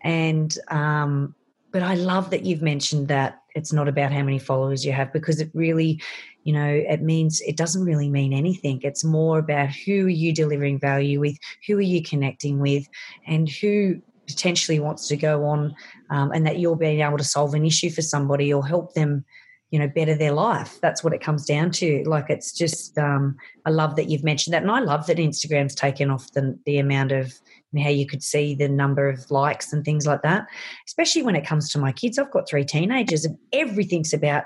[0.02, 1.36] and um
[1.76, 5.12] but i love that you've mentioned that it's not about how many followers you have
[5.12, 6.02] because it really
[6.44, 8.80] you know it means it doesn't really mean anything.
[8.84, 12.86] It's more about who are you delivering value with who are you connecting with
[13.26, 15.76] and who potentially wants to go on
[16.10, 19.26] um, and that you're being able to solve an issue for somebody or help them
[19.72, 20.80] you know better their life.
[20.82, 22.04] That's what it comes down to.
[22.06, 23.36] Like it's just um,
[23.66, 26.78] i love that you've mentioned that and i love that instagram's taken off the, the
[26.78, 27.34] amount of
[27.76, 30.48] know, how you could see the number of likes and things like that.
[30.88, 34.44] Especially when it comes to my kids i've got three teenagers and everything's about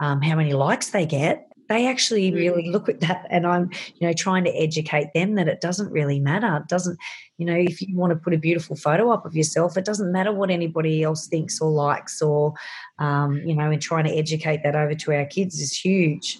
[0.00, 1.46] um, how many likes they get.
[1.68, 5.46] They actually really look at that and i'm you know trying to educate them that
[5.46, 6.56] it doesn't really matter.
[6.56, 6.98] It doesn't
[7.40, 10.12] you know if you want to put a beautiful photo up of yourself it doesn't
[10.12, 12.54] matter what anybody else thinks or likes or
[12.98, 16.38] um, you know and trying to educate that over to our kids is huge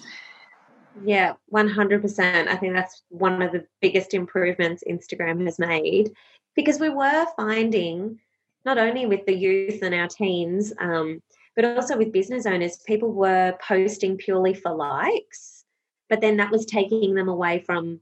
[1.04, 6.12] yeah 100% i think that's one of the biggest improvements instagram has made
[6.54, 8.18] because we were finding
[8.64, 11.22] not only with the youth and our teens um,
[11.56, 15.64] but also with business owners, people were posting purely for likes,
[16.08, 18.00] but then that was taking them away from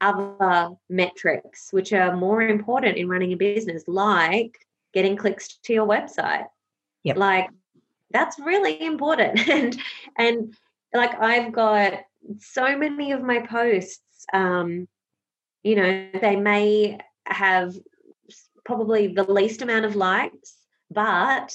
[0.00, 5.86] other metrics, which are more important in running a business, like getting clicks to your
[5.86, 6.46] website.
[7.04, 7.16] Yep.
[7.16, 7.50] Like
[8.10, 9.38] that's really important.
[9.48, 9.78] and
[10.18, 10.54] and
[10.94, 12.00] like I've got
[12.38, 14.88] so many of my posts, um,
[15.62, 17.74] you know, they may have
[18.64, 20.56] probably the least amount of likes,
[20.90, 21.54] but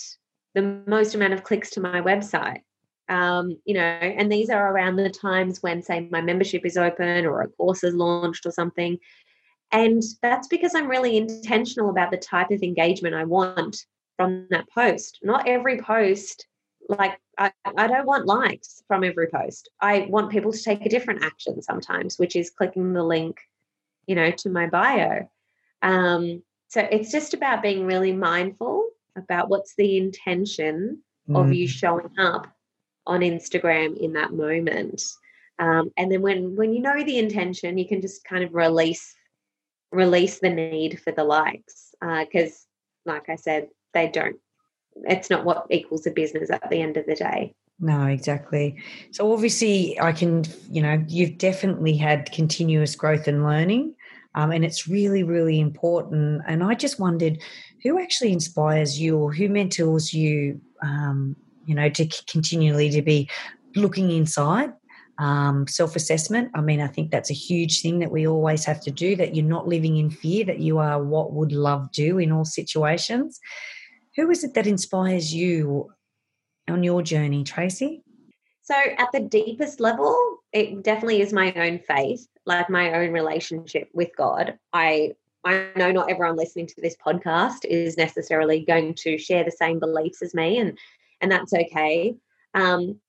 [0.54, 2.62] the most amount of clicks to my website.
[3.08, 7.26] Um, you know, and these are around the times when, say, my membership is open
[7.26, 8.98] or a course is launched or something.
[9.72, 13.86] And that's because I'm really intentional about the type of engagement I want
[14.18, 15.20] from that post.
[15.22, 16.48] Not every post,
[16.88, 19.70] like, I, I don't want likes from every post.
[19.82, 23.40] I want people to take a different action sometimes, which is clicking the link,
[24.08, 25.28] you know, to my bio.
[25.82, 31.38] Um, so it's just about being really mindful about what's the intention mm.
[31.38, 31.72] of you mm.
[31.72, 32.48] showing up
[33.08, 35.02] on Instagram in that moment.
[35.60, 39.16] Um, and then when when you know the intention, you can just kind of release
[39.92, 42.66] release the need for the likes because,
[43.08, 44.38] uh, like I said, they don't.
[45.04, 47.54] It's not what equals a business at the end of the day.
[47.80, 48.78] No, exactly.
[49.12, 53.96] So obviously, I can, you know, you've definitely had continuous growth and learning.
[54.34, 56.42] Um, and it's really, really important.
[56.48, 57.40] And I just wondered
[57.84, 61.36] who actually inspires you or who mentors you, um,
[61.66, 63.30] you know, to continually to be
[63.76, 64.72] looking inside
[65.18, 66.52] um, self assessment.
[66.54, 69.36] I mean, I think that's a huge thing that we always have to do that
[69.36, 73.40] you're not living in fear, that you are what would love do in all situations.
[74.16, 75.92] Who is it that inspires you
[76.70, 78.02] on your journey, Tracy?
[78.62, 83.90] So, at the deepest level, it definitely is my own faith, like my own relationship
[83.94, 84.58] with God.
[84.74, 85.14] I
[85.44, 89.80] I know not everyone listening to this podcast is necessarily going to share the same
[89.80, 90.78] beliefs as me, and
[91.22, 92.16] and that's okay.
[92.56, 93.00] Um,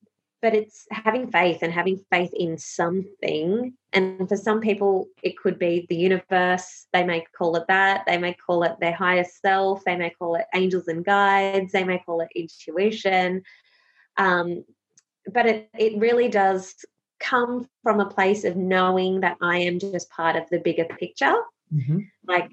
[0.41, 3.73] but it's having faith and having faith in something.
[3.93, 6.85] And for some people, it could be the universe.
[6.93, 8.05] They may call it that.
[8.05, 9.83] They may call it their higher self.
[9.83, 11.71] They may call it angels and guides.
[11.71, 13.43] They may call it intuition.
[14.17, 14.63] Um,
[15.33, 16.75] but it, it really does
[17.19, 21.35] come from a place of knowing that I am just part of the bigger picture.
[21.73, 21.99] Mm-hmm.
[22.27, 22.51] Like,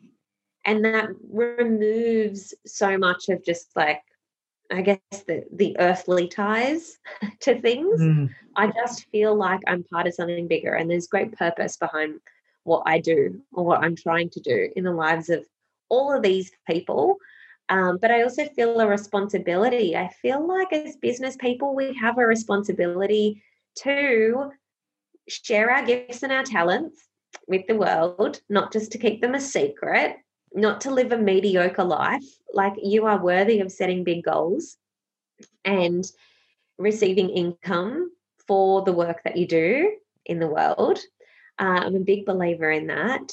[0.65, 4.03] and that removes so much of just like
[4.75, 6.99] I guess the the earthly ties
[7.41, 8.01] to things.
[8.01, 8.31] Mm.
[8.57, 12.21] I just feel like I'm part of something bigger, and there's great purpose behind
[12.65, 15.45] what I do or what I'm trying to do in the lives of
[15.89, 17.19] all of these people.
[17.69, 19.97] Um, but I also feel a responsibility.
[19.97, 23.43] I feel like as business people, we have a responsibility
[23.77, 24.51] to
[25.29, 27.07] share our gifts and our talents
[27.49, 30.17] with the world, not just to keep them a secret,
[30.55, 32.25] not to live a mediocre life.
[32.53, 34.77] Like you are worthy of setting big goals
[35.65, 36.05] and
[36.79, 38.11] receiving income
[38.47, 39.93] for the work that you do
[40.25, 40.99] in the world.
[41.59, 43.33] Uh, I'm a big believer in that.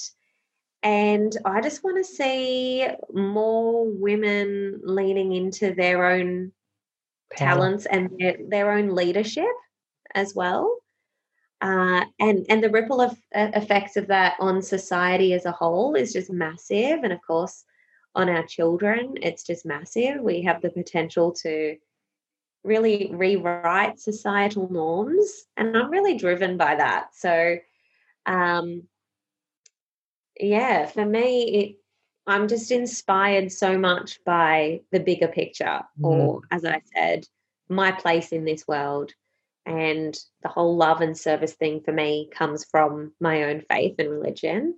[0.83, 6.51] And I just want to see more women leaning into their own
[7.31, 7.55] Power.
[7.55, 9.45] talents and their, their own leadership
[10.13, 10.77] as well.
[11.61, 15.93] Uh, and and the ripple of uh, effects of that on society as a whole
[15.95, 17.03] is just massive.
[17.03, 17.63] And of course
[18.15, 20.21] on our children it's just massive.
[20.21, 21.77] We have the potential to
[22.63, 27.15] really rewrite societal norms and i'm really driven by that.
[27.15, 27.57] So
[28.25, 28.83] um
[30.39, 31.75] yeah for me it
[32.27, 36.05] i'm just inspired so much by the bigger picture mm.
[36.05, 37.25] or as i said
[37.69, 39.13] my place in this world
[39.65, 44.09] and the whole love and service thing for me comes from my own faith and
[44.09, 44.77] religion.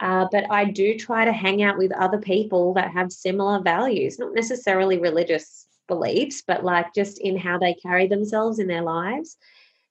[0.00, 4.18] Uh, but I do try to hang out with other people that have similar values,
[4.18, 9.36] not necessarily religious beliefs, but like just in how they carry themselves in their lives.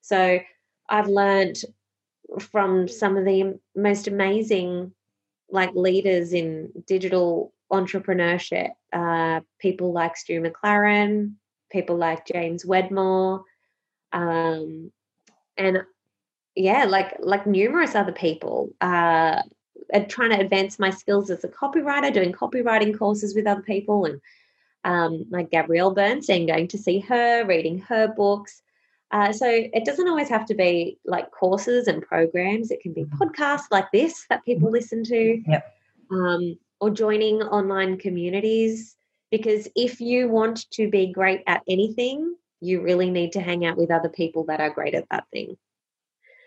[0.02, 0.40] So
[0.90, 1.62] I've learned
[2.40, 4.92] from some of the most amazing
[5.50, 11.34] like leaders in digital entrepreneurship, uh, people like Stu McLaren,
[11.72, 13.44] people like James Wedmore,
[14.14, 14.91] um,
[15.58, 15.84] and
[16.56, 18.70] yeah, like like numerous other people.
[18.82, 19.41] Uh,
[20.10, 24.22] trying to advance my skills as a copywriter, doing copywriting courses with other people, and
[24.84, 28.62] um, like Gabrielle Bernstein, going to see her, reading her books.
[29.12, 32.72] Uh, so it doesn't always have to be like courses and programs.
[32.72, 33.18] It can be mm-hmm.
[33.18, 34.76] podcasts like this that people mm-hmm.
[34.76, 35.74] listen to, yep.
[36.12, 38.95] um, or joining online communities.
[39.32, 42.36] Because if you want to be great at anything,
[42.66, 45.57] you really need to hang out with other people that are great at that thing.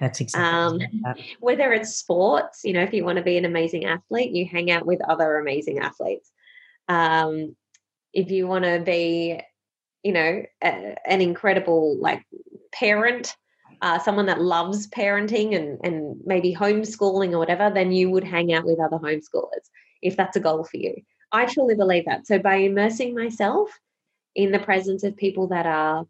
[0.00, 1.18] That's exactly um, that.
[1.40, 4.70] whether it's sports, you know, if you want to be an amazing athlete, you hang
[4.70, 6.30] out with other amazing athletes.
[6.88, 7.56] Um,
[8.12, 9.40] if you want to be,
[10.02, 12.24] you know, a, an incredible like
[12.72, 13.34] parent,
[13.82, 18.52] uh, someone that loves parenting and and maybe homeschooling or whatever, then you would hang
[18.52, 19.66] out with other homeschoolers
[20.00, 20.94] if that's a goal for you.
[21.32, 22.26] I truly believe that.
[22.26, 23.70] So by immersing myself
[24.34, 26.06] in the presence of people that are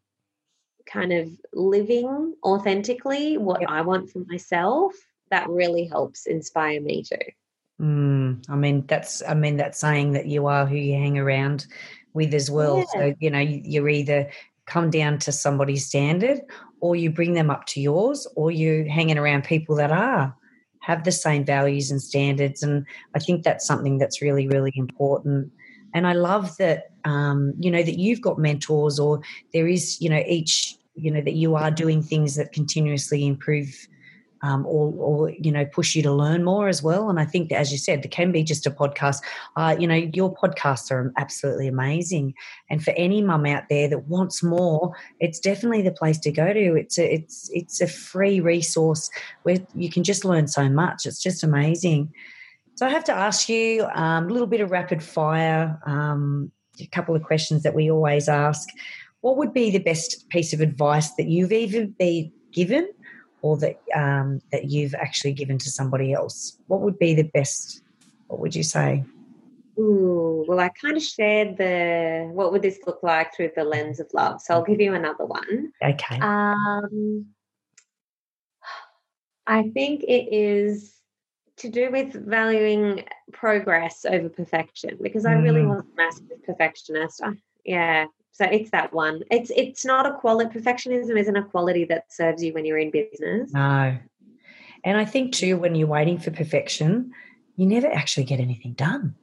[0.87, 3.71] kind of living authentically what yep.
[3.71, 4.95] I want for myself,
[5.31, 7.17] that really helps inspire me too.
[7.81, 11.67] Mm, I mean, that's I mean that saying that you are who you hang around
[12.13, 12.79] with as well.
[12.79, 12.85] Yeah.
[12.93, 14.31] So you know you're either
[14.67, 16.41] come down to somebody's standard,
[16.81, 20.35] or you bring them up to yours, or you hanging around people that are
[20.81, 22.63] have the same values and standards.
[22.63, 25.53] And I think that's something that's really really important
[25.95, 29.21] and I love that, um, you know, that you've got mentors or
[29.53, 33.89] there is, you know, each, you know, that you are doing things that continuously improve
[34.43, 37.11] um, or, or, you know, push you to learn more as well.
[37.11, 39.19] And I think that, as you said, there can be just a podcast.
[39.57, 42.35] Uh, you know, your podcasts are absolutely amazing.
[42.71, 46.53] And for any mum out there that wants more, it's definitely the place to go
[46.53, 46.77] to.
[46.77, 49.11] It's a, it's, it's a free resource
[49.43, 51.05] where you can just learn so much.
[51.05, 52.13] It's just amazing.
[52.79, 56.87] So I have to ask you um, a little bit of rapid fire, um, a
[56.87, 58.69] couple of questions that we always ask.
[59.21, 62.89] What would be the best piece of advice that you've even been given,
[63.43, 66.57] or that um, that you've actually given to somebody else?
[66.69, 67.83] What would be the best?
[68.29, 69.03] What would you say?
[69.77, 73.99] Ooh, well, I kind of shared the what would this look like through the lens
[73.99, 74.41] of love.
[74.41, 75.73] So I'll give you another one.
[75.85, 76.21] Okay.
[76.21, 77.27] Um,
[79.49, 80.98] I think it is
[81.59, 85.69] to do with valuing progress over perfection because I really mm.
[85.69, 87.23] was a massive perfectionist.
[87.23, 87.33] I,
[87.65, 89.23] yeah, so it's that one.
[89.31, 90.59] It's it's not a quality.
[90.59, 93.53] Perfectionism isn't a quality that serves you when you're in business.
[93.53, 93.99] No,
[94.85, 97.13] and I think too when you're waiting for perfection,
[97.57, 99.15] you never actually get anything done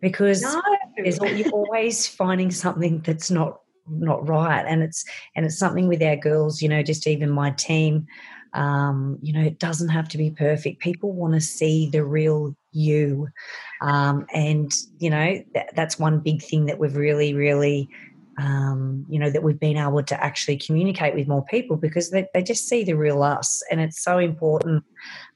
[0.00, 0.62] because no.
[0.96, 5.04] you're always finding something that's not not right, and it's
[5.36, 6.62] and it's something with our girls.
[6.62, 8.06] You know, just even my team.
[8.54, 10.80] Um, you know, it doesn't have to be perfect.
[10.80, 13.28] People want to see the real you.
[13.80, 17.88] Um, and, you know, that, that's one big thing that we've really, really,
[18.38, 22.26] um, you know, that we've been able to actually communicate with more people because they,
[22.34, 23.62] they just see the real us.
[23.70, 24.84] And it's so important.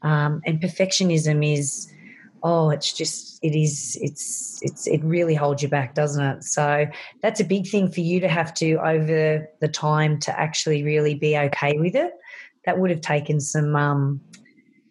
[0.02, 1.92] Um, and perfectionism is,
[2.42, 6.86] oh it's just it is it's it's it really holds you back doesn't it so
[7.22, 11.14] that's a big thing for you to have to over the time to actually really
[11.14, 12.12] be okay with it
[12.66, 14.20] that would have taken some um,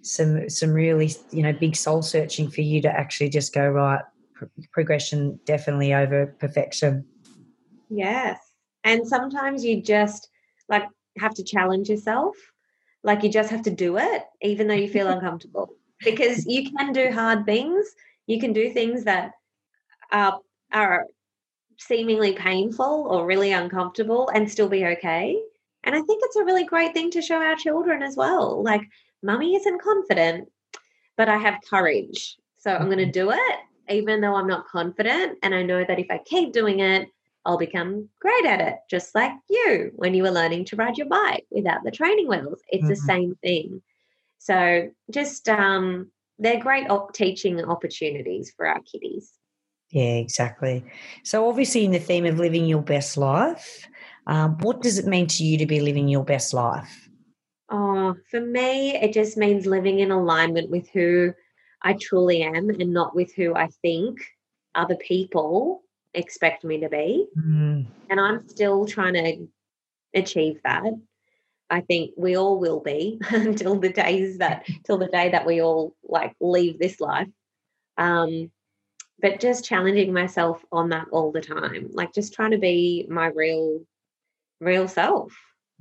[0.01, 4.01] some some really you know big soul searching for you to actually just go right
[4.71, 7.05] progression definitely over perfection.
[7.89, 8.39] Yes.
[8.83, 10.29] And sometimes you just
[10.67, 10.83] like
[11.17, 12.35] have to challenge yourself.
[13.03, 15.69] Like you just have to do it even though you feel uncomfortable.
[16.03, 17.85] Because you can do hard things.
[18.27, 19.31] You can do things that
[20.11, 20.39] are
[20.73, 21.05] are
[21.77, 25.37] seemingly painful or really uncomfortable and still be okay
[25.85, 28.63] and I think it's a really great thing to show our children as well.
[28.63, 28.81] Like,
[29.23, 30.49] mummy isn't confident,
[31.15, 32.37] but I have courage.
[32.57, 33.11] So I'm going to mm-hmm.
[33.11, 33.55] do it,
[33.89, 35.37] even though I'm not confident.
[35.43, 37.07] And I know that if I keep doing it,
[37.45, 41.07] I'll become great at it, just like you when you were learning to ride your
[41.07, 42.59] bike without the training wheels.
[42.69, 42.89] It's mm-hmm.
[42.89, 43.83] the same thing.
[44.39, 49.31] So just, um, they're great op- teaching opportunities for our kiddies.
[49.91, 50.83] Yeah, exactly.
[51.23, 53.87] So, obviously, in the theme of living your best life,
[54.27, 57.09] um, what does it mean to you to be living your best life?
[57.69, 61.33] Oh, for me, it just means living in alignment with who
[61.81, 64.19] I truly am and not with who I think
[64.73, 67.27] other people expect me to be.
[67.37, 67.85] Mm.
[68.09, 69.47] And I'm still trying to
[70.13, 70.83] achieve that.
[71.69, 75.61] I think we all will be until the days that till the day that we
[75.61, 77.27] all like leave this life.
[77.97, 78.51] Um,
[79.19, 83.27] but just challenging myself on that all the time, like just trying to be my
[83.27, 83.81] real
[84.65, 85.31] real self.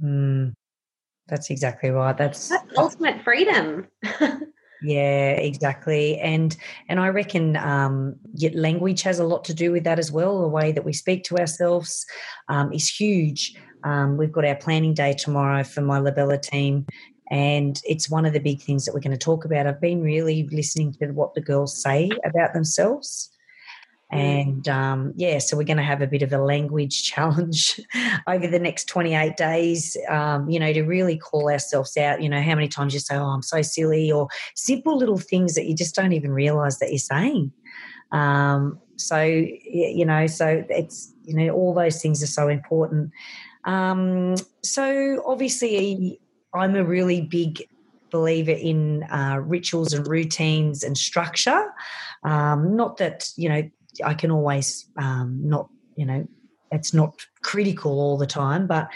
[0.03, 0.55] Mm,
[1.27, 2.17] that's exactly right.
[2.17, 3.89] That's, that's ultimate freedom.
[4.83, 6.19] yeah, exactly.
[6.19, 6.57] And
[6.89, 10.43] and I reckon um, yet language has a lot to do with that as well.
[10.43, 12.05] The way that we speak to ourselves
[12.49, 13.55] um, is huge.
[13.85, 16.87] Um, we've got our planning day tomorrow for my Labella team,
[17.31, 19.67] and it's one of the big things that we're going to talk about.
[19.67, 23.31] I've been really listening to what the girls say about themselves.
[24.15, 27.81] And um, yeah, so we're going to have a bit of a language challenge
[28.27, 32.23] over the next 28 days, um, you know, to really call ourselves out.
[32.23, 35.55] You know, how many times you say, oh, I'm so silly, or simple little things
[35.55, 37.53] that you just don't even realize that you're saying.
[38.13, 43.11] Um, so, you know, so it's, you know, all those things are so important.
[43.65, 46.21] Um, so obviously,
[46.55, 47.67] I'm a really big
[48.15, 51.73] believer in uh, rituals and routines and structure.
[52.23, 53.63] Um, not that you know
[54.05, 56.27] I can always um, not, you know,
[56.71, 58.89] it's not critical all the time, but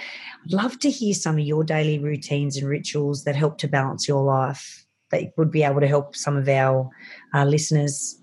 [0.45, 4.09] I'd love to hear some of your daily routines and rituals that help to balance
[4.09, 6.91] your life that would be able to help some of our
[7.35, 8.21] uh, listeners.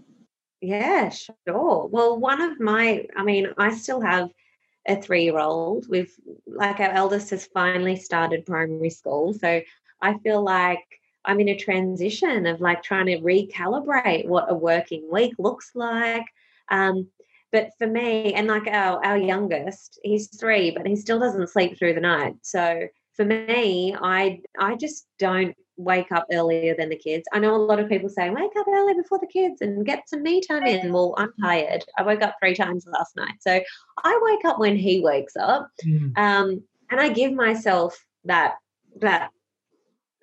[0.61, 1.87] Yeah, sure.
[1.87, 4.29] Well, one of my, I mean, I still have
[4.87, 5.87] a three year old.
[5.89, 6.13] We've,
[6.47, 9.33] like, our eldest has finally started primary school.
[9.33, 9.61] So
[10.01, 10.83] I feel like
[11.25, 16.25] I'm in a transition of like trying to recalibrate what a working week looks like.
[16.69, 17.07] Um,
[17.51, 21.77] but for me, and like our our youngest, he's three, but he still doesn't sleep
[21.77, 22.35] through the night.
[22.41, 27.25] So for me, I I just don't wake up earlier than the kids.
[27.33, 30.09] I know a lot of people say wake up early before the kids and get
[30.09, 30.91] some me time in.
[30.93, 31.83] Well, I'm tired.
[31.97, 33.59] I woke up three times last night, so
[34.03, 36.17] I wake up when he wakes up, mm.
[36.17, 38.55] um, and I give myself that
[38.99, 39.29] that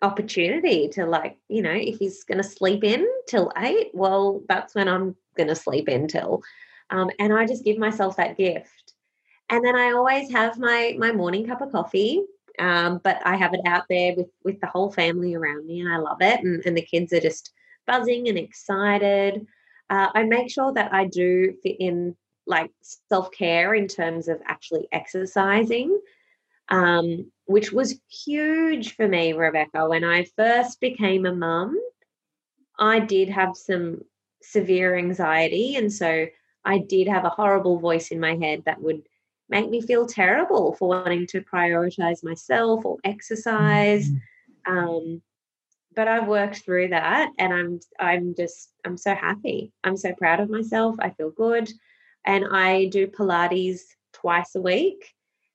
[0.02, 4.74] opportunity to like you know if he's going to sleep in till eight well that's
[4.74, 6.42] when i'm going to sleep in till
[6.90, 8.94] um, and i just give myself that gift.
[9.50, 12.22] And then i always have my my morning cup of coffee
[12.58, 15.92] um, but i have it out there with with the whole family around me and
[15.92, 16.40] i love it.
[16.40, 17.52] And, and the kids are just
[17.86, 19.46] buzzing and excited.
[19.90, 22.16] Uh, i make sure that i do fit in
[22.46, 22.70] like
[23.08, 26.00] self-care in terms of actually exercising
[26.68, 29.88] um, which was huge for me, Rebecca.
[29.88, 31.78] When I first became a mum,
[32.78, 34.02] I did have some
[34.42, 35.76] severe anxiety.
[35.76, 36.26] And so
[36.64, 39.02] I did have a horrible voice in my head that would
[39.48, 44.08] make me feel terrible for wanting to prioritize myself or exercise.
[44.08, 44.78] Mm-hmm.
[44.78, 45.22] Um,
[45.94, 49.72] but I've worked through that and I'm I'm just I'm so happy.
[49.84, 50.96] I'm so proud of myself.
[50.98, 51.70] I feel good.
[52.24, 53.80] And I do Pilates
[54.12, 55.14] twice a week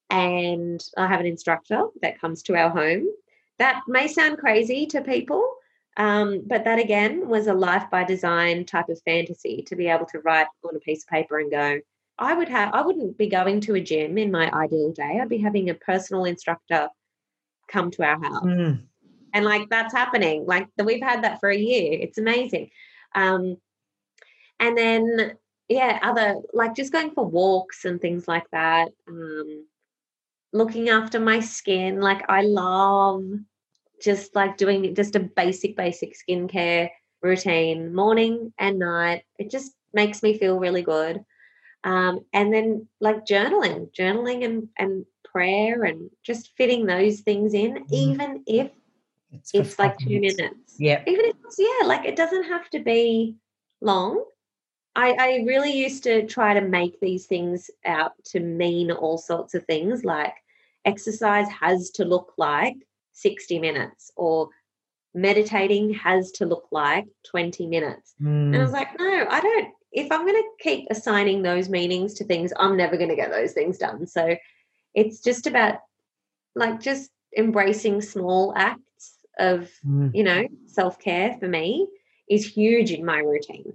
[0.09, 3.07] and I have an instructor that comes to our home.
[3.59, 5.56] That may sound crazy to people,
[5.97, 10.05] um, but that again was a life by design type of fantasy to be able
[10.07, 11.79] to write on a piece of paper and go,
[12.19, 15.19] I would have I wouldn't be going to a gym in my ideal day.
[15.19, 16.89] I'd be having a personal instructor
[17.67, 18.43] come to our house.
[18.43, 18.83] Mm.
[19.33, 20.45] And like that's happening.
[20.45, 21.97] Like we've had that for a year.
[21.99, 22.69] It's amazing.
[23.13, 23.57] Um,
[24.59, 25.33] and then
[25.67, 28.89] yeah, other like just going for walks and things like that.
[29.07, 29.65] Um,
[30.53, 32.01] looking after my skin.
[32.01, 33.23] Like I love
[34.01, 36.89] just like doing just a basic, basic skincare
[37.21, 39.23] routine, morning and night.
[39.39, 41.23] It just makes me feel really good.
[41.83, 47.75] Um, and then like journaling, journaling and, and prayer and just fitting those things in,
[47.75, 47.85] mm.
[47.91, 48.71] even if
[49.31, 50.37] it's, it's like two minutes.
[50.37, 50.75] minutes.
[50.79, 51.03] Yeah.
[51.07, 53.35] Even if it's, yeah, like it doesn't have to be
[53.81, 54.23] long.
[54.95, 59.53] I, I really used to try to make these things out to mean all sorts
[59.53, 60.33] of things like
[60.85, 62.77] exercise has to look like
[63.17, 64.49] 60 minutes or
[65.13, 68.13] meditating has to look like 20 minutes.
[68.21, 68.53] Mm.
[68.53, 68.73] And I was mm.
[68.73, 69.73] like, no, I don't.
[69.91, 73.31] If I'm going to keep assigning those meanings to things, I'm never going to get
[73.31, 74.05] those things done.
[74.05, 74.35] So
[74.93, 75.79] it's just about
[76.55, 80.11] like just embracing small acts of, mm.
[80.13, 81.87] you know, self care for me
[82.29, 83.73] is huge in my routine.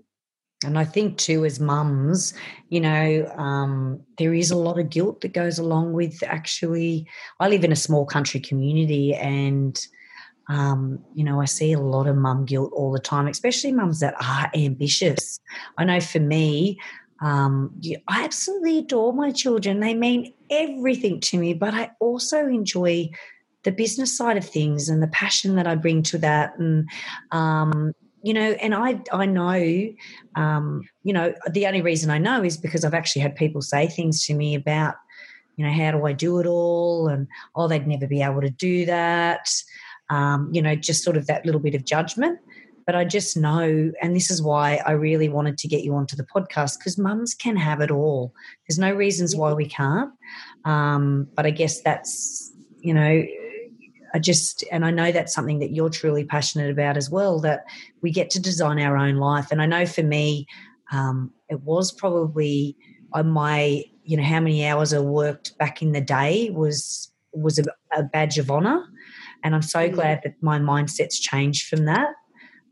[0.65, 2.35] And I think too, as mums,
[2.69, 7.07] you know, um, there is a lot of guilt that goes along with actually.
[7.41, 9.79] I live in a small country community, and
[10.49, 14.01] um, you know, I see a lot of mum guilt all the time, especially mums
[14.01, 15.41] that are ambitious.
[15.79, 16.79] I know for me,
[17.23, 19.81] um, I absolutely adore my children.
[19.81, 23.11] They mean everything to me, but I also enjoy
[23.63, 26.59] the business side of things and the passion that I bring to that.
[26.59, 26.89] And
[27.31, 27.93] um,
[28.23, 29.93] you know, and I I know,
[30.37, 33.89] um, you know, the only reason I know is because I've actually had people say
[33.89, 34.95] things to me about,
[35.57, 38.51] you know, how do I do it all, and oh, they'd never be able to
[38.51, 39.51] do that,
[40.11, 42.39] um, you know, just sort of that little bit of judgment.
[42.87, 46.17] But I just know, and this is why I really wanted to get you onto
[46.17, 48.35] the podcast because mums can have it all.
[48.67, 50.11] There's no reasons why we can't.
[50.65, 53.25] Um, but I guess that's, you know,
[54.15, 57.65] I just, and I know that's something that you're truly passionate about as well, that
[58.03, 59.51] we get to design our own life.
[59.51, 60.47] And I know for me,
[60.93, 62.77] um, it was probably
[63.13, 67.59] on my, you know, how many hours I worked back in the day was was
[67.59, 67.65] a,
[67.97, 68.85] a badge of honor.
[69.43, 69.95] And I'm so mm.
[69.95, 72.09] glad that my mindset's changed from that.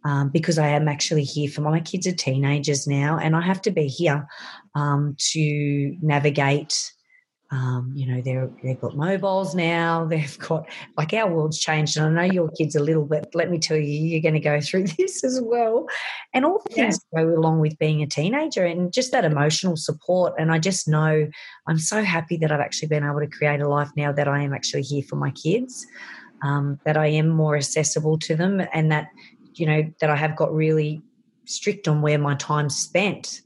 [0.02, 3.60] Um, because I am actually here for my kids are teenagers now, and I have
[3.62, 4.26] to be here
[4.74, 6.92] um, to navigate
[7.52, 10.04] um, you know, they're, they've got mobiles now.
[10.10, 11.96] They've got, like, our world's changed.
[11.96, 13.26] And I know your kids a little bit.
[13.34, 15.86] Let me tell you, you're going to go through this as well.
[16.32, 17.22] And all the things yeah.
[17.22, 20.34] go along with being a teenager and just that emotional support.
[20.38, 21.28] And I just know
[21.66, 24.42] I'm so happy that I've actually been able to create a life now that I
[24.42, 25.86] am actually here for my kids,
[26.42, 29.08] um, that I am more accessible to them, and that,
[29.54, 31.02] you know, that I have got really
[31.46, 33.42] strict on where my time's spent.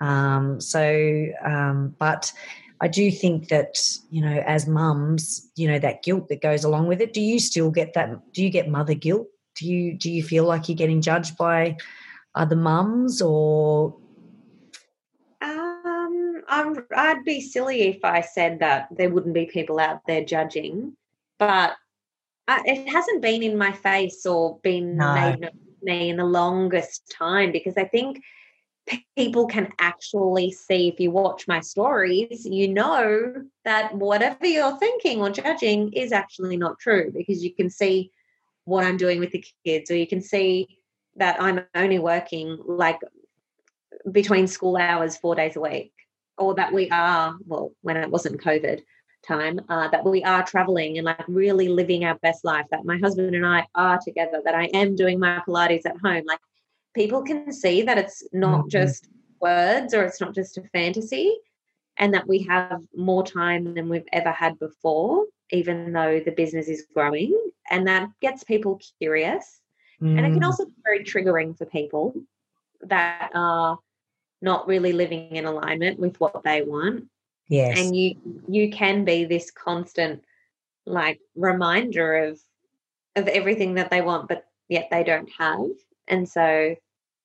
[0.00, 2.32] Um, so, um, but,
[2.82, 3.78] I do think that,
[4.10, 7.12] you know, as mums, you know, that guilt that goes along with it.
[7.12, 8.32] Do you still get that?
[8.32, 9.28] Do you get mother guilt?
[9.54, 11.76] Do you do you feel like you're getting judged by
[12.34, 13.94] other mums or
[15.42, 20.24] um I'm, I'd be silly if I said that there wouldn't be people out there
[20.24, 20.96] judging,
[21.38, 21.76] but
[22.48, 25.14] I, it hasn't been in my face or been no.
[25.14, 28.22] made known to me in the longest time because I think
[29.16, 35.20] people can actually see if you watch my stories, you know that whatever you're thinking
[35.20, 38.10] or judging is actually not true because you can see
[38.64, 40.78] what I'm doing with the kids, or you can see
[41.16, 43.00] that I'm only working like
[44.10, 45.92] between school hours four days a week,
[46.38, 48.80] or that we are, well, when it wasn't COVID
[49.26, 52.98] time, uh, that we are traveling and like really living our best life, that my
[52.98, 56.24] husband and I are together, that I am doing my Pilates at home.
[56.26, 56.40] Like
[56.94, 58.68] people can see that it's not mm-hmm.
[58.68, 59.08] just
[59.40, 61.34] words or it's not just a fantasy
[61.98, 66.68] and that we have more time than we've ever had before even though the business
[66.68, 67.36] is growing
[67.70, 69.60] and that gets people curious
[70.00, 70.16] mm.
[70.16, 70.46] and it can mm.
[70.46, 72.14] also be very triggering for people
[72.82, 73.78] that are
[74.40, 77.04] not really living in alignment with what they want
[77.48, 78.14] yes and you
[78.48, 80.22] you can be this constant
[80.86, 82.40] like reminder of
[83.16, 85.68] of everything that they want but yet they don't have
[86.12, 86.76] and so,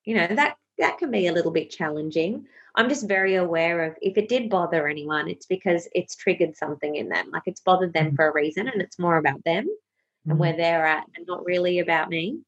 [0.06, 2.46] you know, that that can be a little bit challenging.
[2.76, 6.96] I'm just very aware of if it did bother anyone, it's because it's triggered something
[6.96, 7.30] in them.
[7.32, 8.16] Like it's bothered them mm.
[8.16, 10.32] for a reason and it's more about them mm.
[10.32, 12.40] and where they're at and not really about me.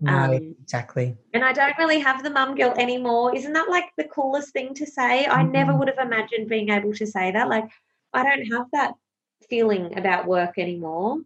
[0.00, 1.16] No, um, exactly.
[1.32, 3.34] And I don't really have the mum guilt anymore.
[3.34, 5.24] Isn't that like the coolest thing to say?
[5.24, 5.38] Mm-hmm.
[5.38, 7.48] I never would have imagined being able to say that.
[7.48, 7.68] Like,
[8.12, 8.94] I don't have that
[9.48, 11.20] feeling about work anymore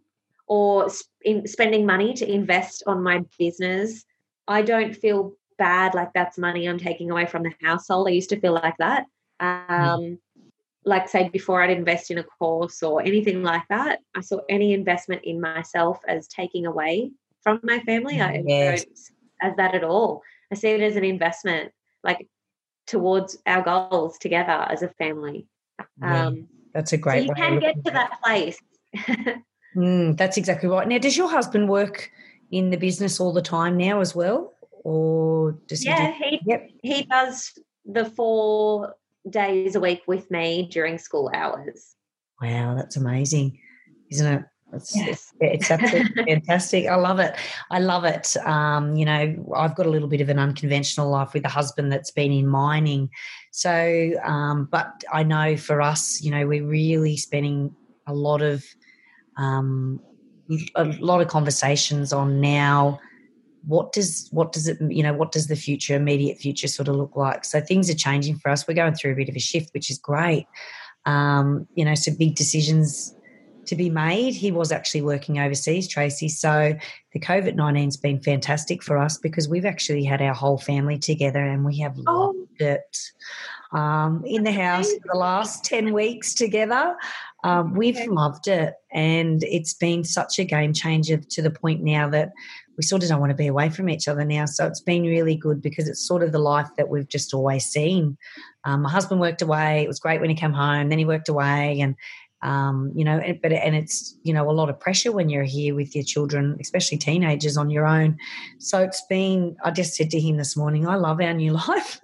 [0.47, 0.89] or
[1.23, 4.05] in spending money to invest on my business.
[4.51, 8.07] I don't feel bad like that's money I'm taking away from the household.
[8.07, 9.05] I used to feel like that.
[9.41, 9.69] Mm.
[9.69, 10.19] Um.
[10.83, 14.73] Like, say, before I'd invest in a course or anything like that, I saw any
[14.73, 17.11] investment in myself as taking away
[17.43, 18.19] from my family.
[18.19, 18.83] I yes.
[18.85, 18.97] don't
[19.41, 20.23] as that at all.
[20.51, 21.71] I see it as an investment,
[22.03, 22.27] like
[22.87, 25.47] towards our goals together as a family.
[26.01, 27.21] Yeah, um, that's a great.
[27.21, 28.59] So you can get to that place.
[29.75, 30.87] mm, that's exactly right.
[30.87, 32.11] Now, does your husband work
[32.51, 36.23] in the business all the time now as well, or does yeah, he?
[36.23, 36.69] Do, he, yep.
[36.83, 38.95] he does the four
[39.29, 41.95] days a week with me during school hours.
[42.41, 43.59] Wow, that's amazing,
[44.09, 44.43] isn't it?
[44.73, 45.33] It's, yes.
[45.39, 46.87] it's, it's absolutely fantastic.
[46.87, 47.35] I love it.
[47.69, 48.35] I love it.
[48.37, 51.91] Um, you know, I've got a little bit of an unconventional life with a husband
[51.91, 53.09] that's been in mining.
[53.51, 57.75] So, um, but I know for us, you know, we're really spending
[58.07, 58.63] a lot of
[59.37, 59.99] um,
[60.75, 62.99] a lot of conversations on now
[63.65, 66.95] what does what does it you know what does the future immediate future sort of
[66.95, 69.39] look like so things are changing for us we're going through a bit of a
[69.39, 70.47] shift which is great
[71.05, 73.15] um, you know some big decisions
[73.65, 74.33] to be made.
[74.33, 76.29] He was actually working overseas, Tracy.
[76.29, 76.75] So
[77.13, 80.97] the COVID 19 has been fantastic for us because we've actually had our whole family
[80.97, 82.35] together and we have oh.
[82.35, 82.97] loved it.
[83.73, 86.97] Um, in the house for the last 10 weeks together.
[87.43, 88.73] Um, we've loved it.
[88.91, 92.31] And it's been such a game changer to the point now that
[92.77, 94.45] we sort of don't want to be away from each other now.
[94.45, 97.65] So it's been really good because it's sort of the life that we've just always
[97.65, 98.17] seen.
[98.63, 99.83] Um, my husband worked away.
[99.83, 100.89] It was great when he came home.
[100.89, 101.95] Then he worked away, and
[102.43, 105.75] um, you know, but and it's you know a lot of pressure when you're here
[105.75, 108.17] with your children, especially teenagers on your own.
[108.59, 109.55] So it's been.
[109.63, 111.99] I just said to him this morning, I love our new life.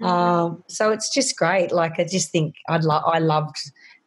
[0.00, 0.04] Mm-hmm.
[0.04, 1.72] um, so it's just great.
[1.72, 3.56] Like I just think I'd lo- I loved.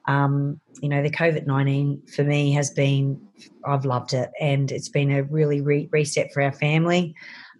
[0.08, 3.20] Um, you know, the COVID nineteen for me has been.
[3.66, 7.16] I've loved it, and it's been a really re- reset for our family.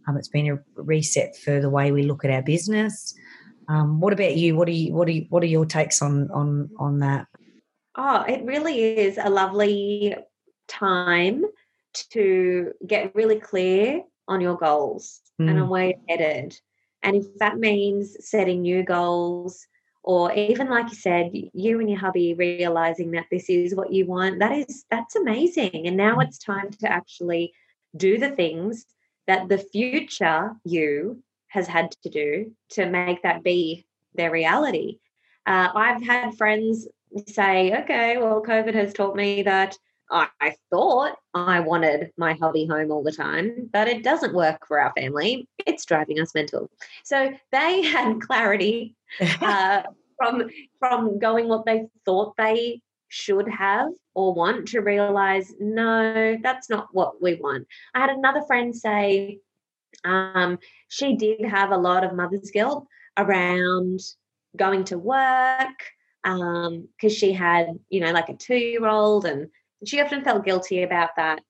[0.08, 3.16] Um, it's been a reset for the way we look at our business.
[3.68, 4.56] Um, what about you?
[4.56, 4.94] What are you?
[4.94, 7.28] What are you, What are your takes on on on that?
[7.96, 10.16] Oh, it really is a lovely
[10.68, 11.46] time
[12.12, 15.50] to get really clear on your goals mm.
[15.50, 16.60] and on where you're headed.
[17.06, 19.68] And if that means setting new goals,
[20.04, 24.08] or even like you said, you and your hubby realizing that this is what you
[24.08, 25.88] want, that is that's amazing.
[25.88, 27.54] And now it's time to actually
[27.96, 28.86] do the things
[29.28, 33.86] that the future you has had to do to make that be
[34.16, 34.98] their reality.
[35.46, 36.88] Uh, I've had friends
[37.28, 39.78] say, okay, well, COVID has taught me that
[40.12, 44.68] I, I thought I wanted my hubby home all the time, but it doesn't work
[44.68, 45.48] for our family.
[45.66, 46.70] It's driving us mental.
[47.04, 48.96] So they had clarity
[49.42, 49.84] uh,
[50.18, 50.50] from
[50.80, 56.88] from going what they thought they should have or want to realize no that's not
[56.92, 59.40] what we want i had another friend say
[60.04, 62.88] um, she did have a lot of mother's guilt
[63.18, 64.00] around
[64.56, 65.78] going to work
[66.24, 69.50] because um, she had, you know, like a two year old, and
[69.86, 71.42] she often felt guilty about that.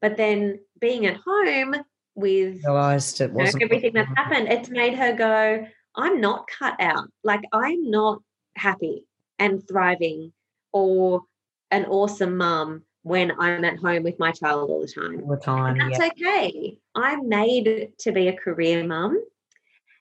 [0.00, 1.76] But then being at home
[2.14, 6.80] with realized it wasn't know, everything that's happened, it's made her go, I'm not cut
[6.80, 7.08] out.
[7.22, 8.22] Like I'm not
[8.56, 9.06] happy
[9.38, 10.32] and thriving
[10.72, 11.22] or
[11.70, 15.22] an awesome mum when I'm at home with my child all the time.
[15.22, 15.80] All the time.
[15.80, 16.28] And that's yeah.
[16.28, 16.78] okay.
[16.94, 19.22] I'm made to be a career mum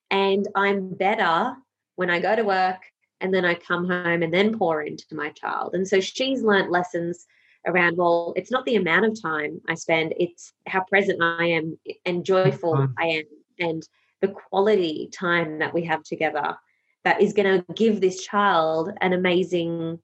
[0.09, 1.55] and I'm better
[1.95, 2.81] when I go to work
[3.19, 5.73] and then I come home and then pour into my child.
[5.73, 7.25] And so she's learnt lessons
[7.65, 11.77] around, well, it's not the amount of time I spend, it's how present I am
[12.05, 12.93] and joyful mm-hmm.
[12.97, 13.23] I am
[13.59, 13.87] and
[14.21, 16.55] the quality time that we have together
[17.03, 19.99] that is going to give this child an amazing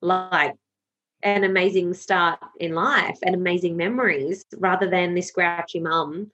[0.00, 0.54] life
[1.22, 6.30] an amazing start in life and amazing memories rather than this grouchy mum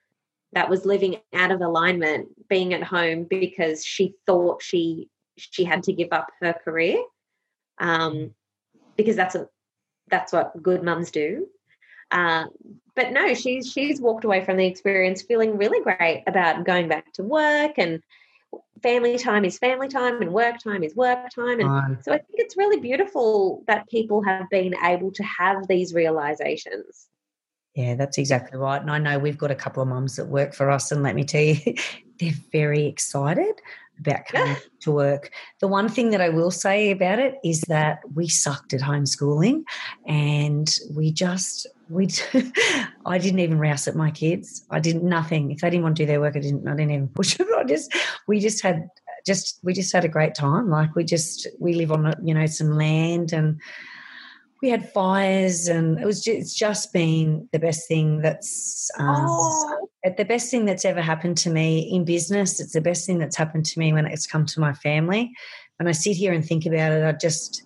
[0.52, 5.82] that was living out of alignment being at home because she thought she she had
[5.82, 7.02] to give up her career
[7.78, 8.30] um,
[8.96, 9.48] because that's a
[10.08, 11.48] that's what good mums do.
[12.10, 12.46] Uh,
[12.94, 17.12] but no, she's she's walked away from the experience feeling really great about going back
[17.14, 18.02] to work and
[18.82, 21.60] family time is family time and work time is work time.
[21.60, 25.94] And so i think it's really beautiful that people have been able to have these
[25.94, 27.08] realizations.
[27.74, 28.80] Yeah that's exactly right.
[28.80, 31.14] And i know we've got a couple of mums that work for us and let
[31.14, 31.74] me tell you
[32.20, 33.60] they're very excited
[33.98, 35.30] about coming to work.
[35.60, 39.62] The one thing that I will say about it is that we sucked at homeschooling
[40.06, 42.08] and we just we
[43.06, 44.64] I didn't even rouse at my kids.
[44.70, 45.50] I didn't nothing.
[45.50, 46.66] If they didn't want to do their work, I didn't.
[46.66, 47.48] I didn't even push them.
[47.56, 47.94] I just
[48.26, 48.88] we just had
[49.26, 50.70] just we just had a great time.
[50.70, 53.60] Like we just we live on you know some land and
[54.62, 59.26] we had fires and it was just, it's just been the best thing that's um,
[59.28, 59.88] oh.
[60.16, 62.58] the best thing that's ever happened to me in business.
[62.58, 65.32] It's the best thing that's happened to me when it's come to my family.
[65.78, 67.64] When I sit here and think about it, I just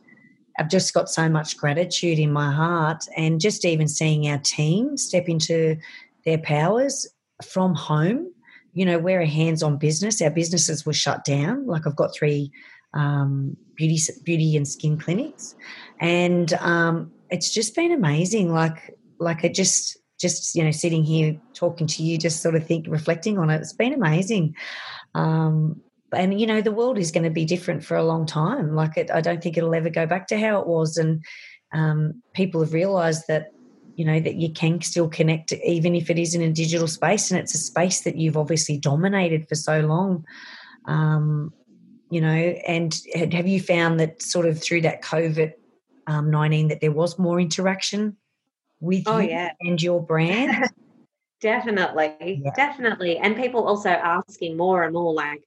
[0.59, 4.97] I've just got so much gratitude in my heart, and just even seeing our team
[4.97, 5.77] step into
[6.25, 7.09] their powers
[7.43, 8.33] from home.
[8.73, 10.21] You know, we're a hands-on business.
[10.21, 11.67] Our businesses were shut down.
[11.67, 12.53] Like I've got three
[12.95, 15.55] um, beauty beauty and skin clinics,
[16.01, 18.53] and um, it's just been amazing.
[18.53, 22.67] Like like it just just you know sitting here talking to you, just sort of
[22.67, 23.61] think reflecting on it.
[23.61, 24.55] It's been amazing.
[25.15, 25.81] Um,
[26.13, 28.75] and you know the world is going to be different for a long time.
[28.75, 30.97] Like it, I don't think it'll ever go back to how it was.
[30.97, 31.25] And
[31.73, 33.53] um, people have realised that
[33.95, 37.31] you know that you can still connect even if it is in a digital space
[37.31, 40.25] and it's a space that you've obviously dominated for so long
[40.87, 41.53] um,
[42.11, 45.53] you know, and have you found that sort of through that COVID
[46.07, 48.17] um, 19 that there was more interaction
[48.81, 49.53] with oh, you yeah.
[49.61, 50.69] and your brand?
[51.41, 52.51] definitely, yeah.
[52.57, 53.17] definitely.
[53.19, 55.43] And people also asking more and more like,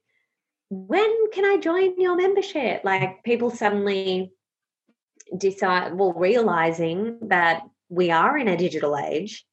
[0.70, 2.82] when can I join your membership?
[2.84, 4.32] Like people suddenly
[5.38, 9.46] decide, well, realizing that we are in a digital age.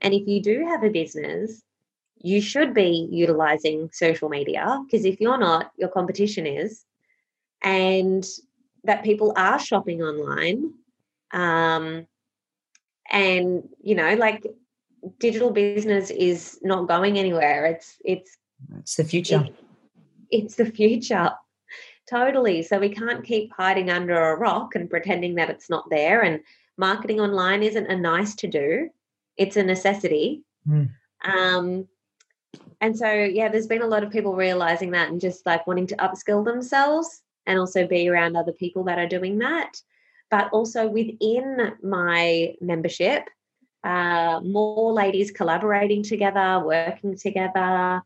[0.00, 1.62] And if you do have a business,
[2.24, 6.82] you should be utilizing social media because if you're not, your competition is.
[7.62, 8.24] And
[8.84, 10.72] that people are shopping online.
[11.32, 12.06] Um,
[13.10, 14.46] and, you know, like
[15.18, 17.66] digital business is not going anywhere.
[17.66, 18.38] It's, it's,
[18.78, 19.44] it's the future.
[19.46, 19.54] It,
[20.30, 21.30] it's the future.
[22.08, 22.62] Totally.
[22.62, 26.22] So we can't keep hiding under a rock and pretending that it's not there.
[26.22, 26.40] And
[26.78, 28.88] marketing online isn't a nice to do,
[29.36, 30.42] it's a necessity.
[30.66, 30.88] Mm.
[31.22, 31.88] Um,
[32.80, 35.86] and so, yeah, there's been a lot of people realizing that and just like wanting
[35.88, 39.72] to upskill themselves and also be around other people that are doing that.
[40.30, 43.24] But also within my membership,
[43.84, 48.02] uh, more ladies collaborating together, working together,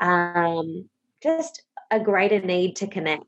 [0.00, 0.88] um,
[1.22, 3.24] just a greater need to connect,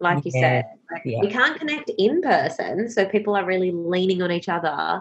[0.00, 0.64] like you said.
[0.90, 1.20] Like yeah.
[1.20, 5.00] We can't connect in person, so people are really leaning on each other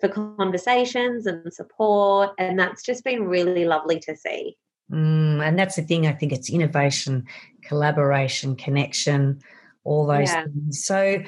[0.00, 4.56] for conversations and support, and that's just been really lovely to see.
[4.94, 6.06] Mm, and that's the thing.
[6.06, 7.26] I think it's innovation,
[7.62, 9.40] collaboration, connection,
[9.82, 10.44] all those yeah.
[10.44, 10.84] things.
[10.84, 11.22] So,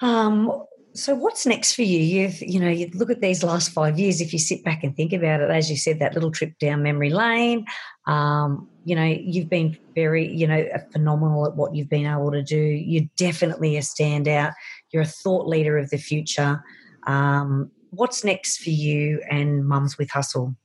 [0.00, 0.64] um,
[0.94, 1.98] so what's next for you?
[1.98, 4.20] You you know, you look at these last five years.
[4.20, 6.82] If you sit back and think about it, as you said, that little trip down
[6.82, 7.66] memory lane.
[8.06, 12.42] Um, you know, you've been very, you know, phenomenal at what you've been able to
[12.42, 12.58] do.
[12.58, 14.54] You're definitely a standout.
[14.90, 16.62] You're a thought leader of the future.
[17.06, 20.56] Um, what's next for you and Mums with Hustle?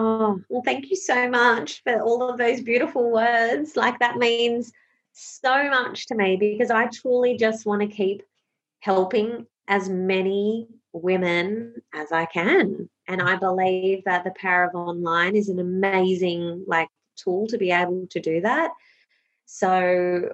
[0.00, 3.74] Oh, well, thank you so much for all of those beautiful words.
[3.74, 4.72] Like, that means
[5.12, 8.22] so much to me because I truly just want to keep
[8.78, 12.88] helping as many women as I can.
[13.08, 17.72] And I believe that the power of online is an amazing like tool to be
[17.72, 18.70] able to do that.
[19.46, 20.32] So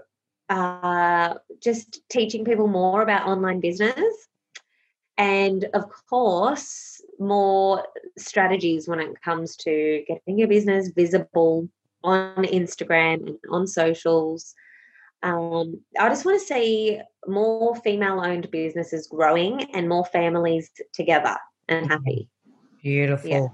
[0.50, 4.28] uh, just teaching people more about online business
[5.16, 7.84] and of course more
[8.16, 11.68] strategies when it comes to getting your business visible
[12.02, 14.54] on Instagram and on socials.
[15.22, 21.36] Um, I just want to see more female owned businesses growing and more families together
[21.68, 22.28] and happy.
[22.82, 23.30] Beautiful.
[23.30, 23.46] Yeah.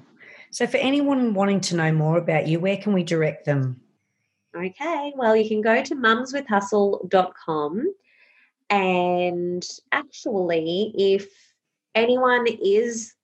[0.50, 3.80] So, for anyone wanting to know more about you, where can we direct them?
[4.56, 7.94] Okay, well, you can go to mumswithhustle.com.
[8.68, 11.28] And actually, if
[11.94, 13.14] anyone is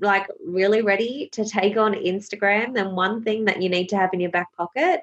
[0.00, 4.10] like really ready to take on Instagram, then one thing that you need to have
[4.12, 5.02] in your back pocket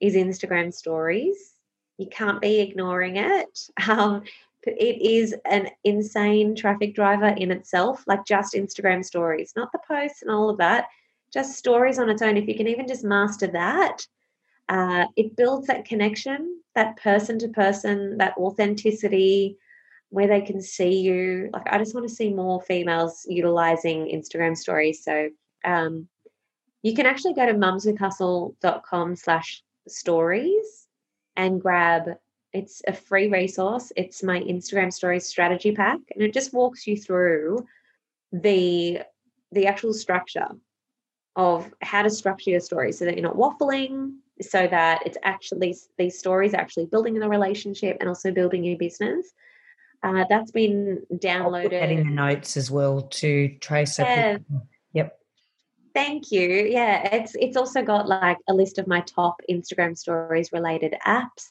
[0.00, 1.52] is Instagram stories.
[1.98, 3.70] You can't be ignoring it.
[3.88, 4.22] Um,
[4.62, 10.20] it is an insane traffic driver in itself, like just Instagram stories, not the posts
[10.20, 10.88] and all of that,
[11.32, 12.36] just stories on its own.
[12.36, 14.06] If you can even just master that,
[14.68, 19.56] uh, it builds that connection, that person to person, that authenticity,
[20.10, 21.50] where they can see you.
[21.52, 25.02] Like, I just want to see more females utilizing Instagram stories.
[25.02, 25.30] So,
[25.64, 26.08] um,
[26.82, 30.86] you can actually go to mumswithhustle.com slash stories
[31.36, 32.10] and grab
[32.52, 33.92] it's a free resource.
[33.96, 37.66] It's my Instagram stories strategy pack, and it just walks you through
[38.32, 39.02] the
[39.52, 40.48] the actual structure
[41.36, 45.76] of how to structure your story so that you're not waffling, so that it's actually
[45.96, 49.32] these stories actually building in a relationship and also building your business.
[50.02, 51.70] Uh, that's been downloaded.
[51.70, 53.98] That in the notes as well to Trace.
[53.98, 54.38] Yeah.
[54.92, 55.18] Yep.
[55.94, 56.48] Thank you.
[56.48, 61.50] Yeah, it's it's also got like a list of my top Instagram stories related apps.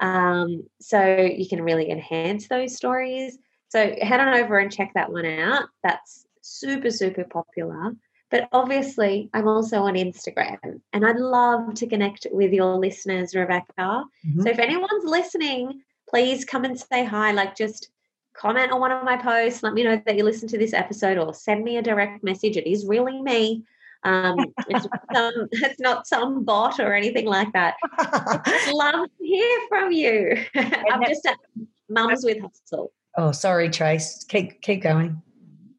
[0.00, 3.38] Um, so you can really enhance those stories.
[3.68, 5.68] So head on over and check that one out.
[5.82, 7.92] That's super, super popular.
[8.30, 13.66] But obviously, I'm also on Instagram and I'd love to connect with your listeners, Rebecca.
[13.78, 14.42] Mm-hmm.
[14.42, 17.32] So if anyone's listening, please come and say hi.
[17.32, 17.88] Like just
[18.34, 21.18] comment on one of my posts, let me know that you listened to this episode,
[21.18, 22.56] or send me a direct message.
[22.56, 23.64] It is really me.
[24.04, 24.36] Um,
[24.68, 27.74] it's, some, it's not some bot or anything like that.
[27.98, 30.44] i just love to hear from you.
[30.54, 31.38] I'm just at
[31.88, 32.92] Mums with Hustle.
[33.16, 34.24] Oh, sorry, Trace.
[34.28, 35.22] Keep keep going.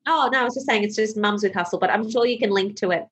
[0.08, 2.40] Oh no, I was just saying it's just Mums with Hustle, but I'm sure you
[2.40, 3.06] can link to it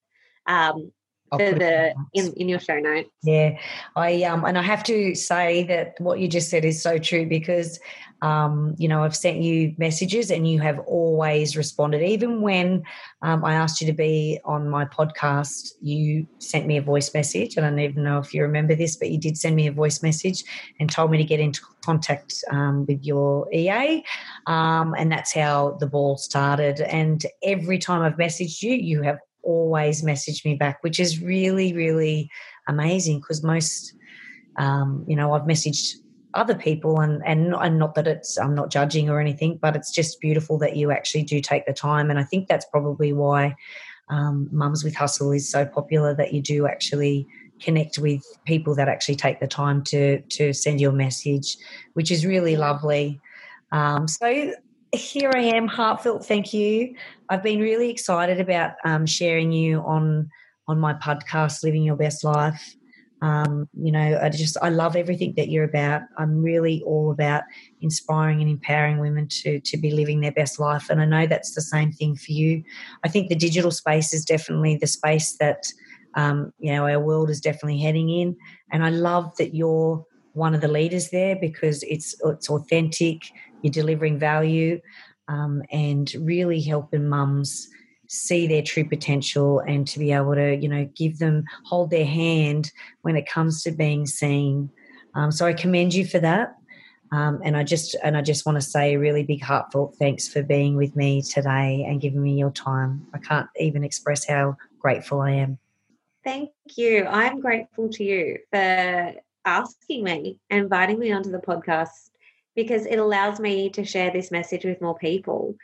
[0.47, 0.91] um,
[1.31, 3.09] the, the in, in your show notes.
[3.23, 3.57] Yeah,
[3.95, 7.25] I um and I have to say that what you just said is so true
[7.27, 7.79] because
[8.21, 12.01] um, you know, I've sent you messages and you have always responded.
[12.01, 12.83] Even when
[13.21, 17.57] um, I asked you to be on my podcast, you sent me a voice message.
[17.57, 20.01] I don't even know if you remember this, but you did send me a voice
[20.01, 20.43] message
[20.79, 24.03] and told me to get into contact um, with your EA.
[24.47, 26.81] Um, and that's how the ball started.
[26.81, 31.73] And every time I've messaged you, you have always messaged me back, which is really,
[31.73, 32.29] really
[32.67, 33.93] amazing because most,
[34.57, 35.95] um, you know, I've messaged
[36.33, 39.91] other people and and and not that it's I'm not judging or anything, but it's
[39.91, 43.55] just beautiful that you actually do take the time, and I think that's probably why
[44.09, 47.25] um, Mums with Hustle is so popular that you do actually
[47.61, 51.57] connect with people that actually take the time to to send you a message,
[51.93, 53.19] which is really lovely.
[53.71, 54.53] Um, so
[54.93, 56.95] here I am, heartfelt thank you.
[57.29, 60.29] I've been really excited about um, sharing you on
[60.67, 62.75] on my podcast, Living Your Best Life.
[63.21, 66.01] Um, you know, I just I love everything that you're about.
[66.17, 67.43] I'm really all about
[67.81, 71.55] inspiring and empowering women to to be living their best life, and I know that's
[71.55, 72.63] the same thing for you.
[73.03, 75.63] I think the digital space is definitely the space that
[76.15, 78.35] um, you know our world is definitely heading in,
[78.71, 83.23] and I love that you're one of the leaders there because it's it's authentic.
[83.65, 84.79] You're delivering value
[85.27, 87.67] um, and really helping mums
[88.07, 92.05] see their true potential and to be able to you know give them hold their
[92.05, 94.69] hand when it comes to being seen.
[95.15, 96.55] Um, so i commend you for that.
[97.11, 100.27] Um, and i just and i just want to say a really big heartfelt thanks
[100.27, 103.07] for being with me today and giving me your time.
[103.15, 105.57] I can't even express how grateful i am.
[106.23, 107.05] Thank you.
[107.05, 109.13] I'm grateful to you for
[109.43, 112.11] asking me inviting me onto the podcast
[112.55, 115.55] because it allows me to share this message with more people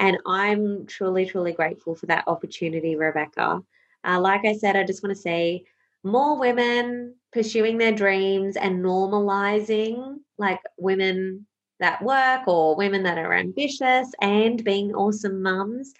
[0.00, 3.60] and I'm truly, truly grateful for that opportunity, Rebecca.
[4.02, 5.64] Uh, like I said, I just want to say
[6.02, 11.46] more women pursuing their dreams and normalizing like women
[11.80, 15.92] that work or women that are ambitious and being awesome mums.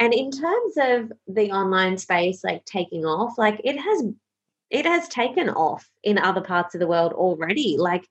[0.00, 4.02] And in terms of the online space like taking off, like it has
[4.70, 7.76] it has taken off in other parts of the world already.
[7.78, 8.06] Like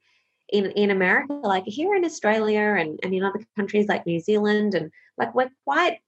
[0.49, 4.73] in in America, like here in Australia and, and in other countries like New Zealand
[4.73, 5.99] and like we're quite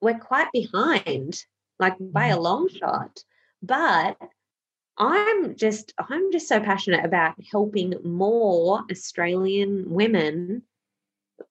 [0.00, 1.44] we're quite behind,
[1.78, 2.42] like by a mm-hmm.
[2.42, 3.22] long shot.
[3.62, 4.16] But
[4.98, 10.62] I'm just I'm just so passionate about helping more Australian women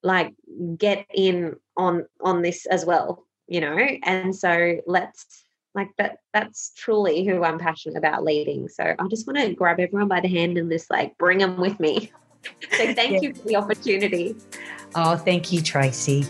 [0.04, 0.36] like
[0.78, 3.78] get in on on this as well, you know?
[4.04, 5.44] And so let's
[5.76, 8.68] like that that's truly who I'm passionate about leading.
[8.68, 11.58] So I just want to grab everyone by the hand and just like bring them
[11.58, 12.12] with me.
[12.72, 13.20] So thank yeah.
[13.22, 14.36] you for the opportunity.
[14.96, 16.26] Oh, thank you, Tracy.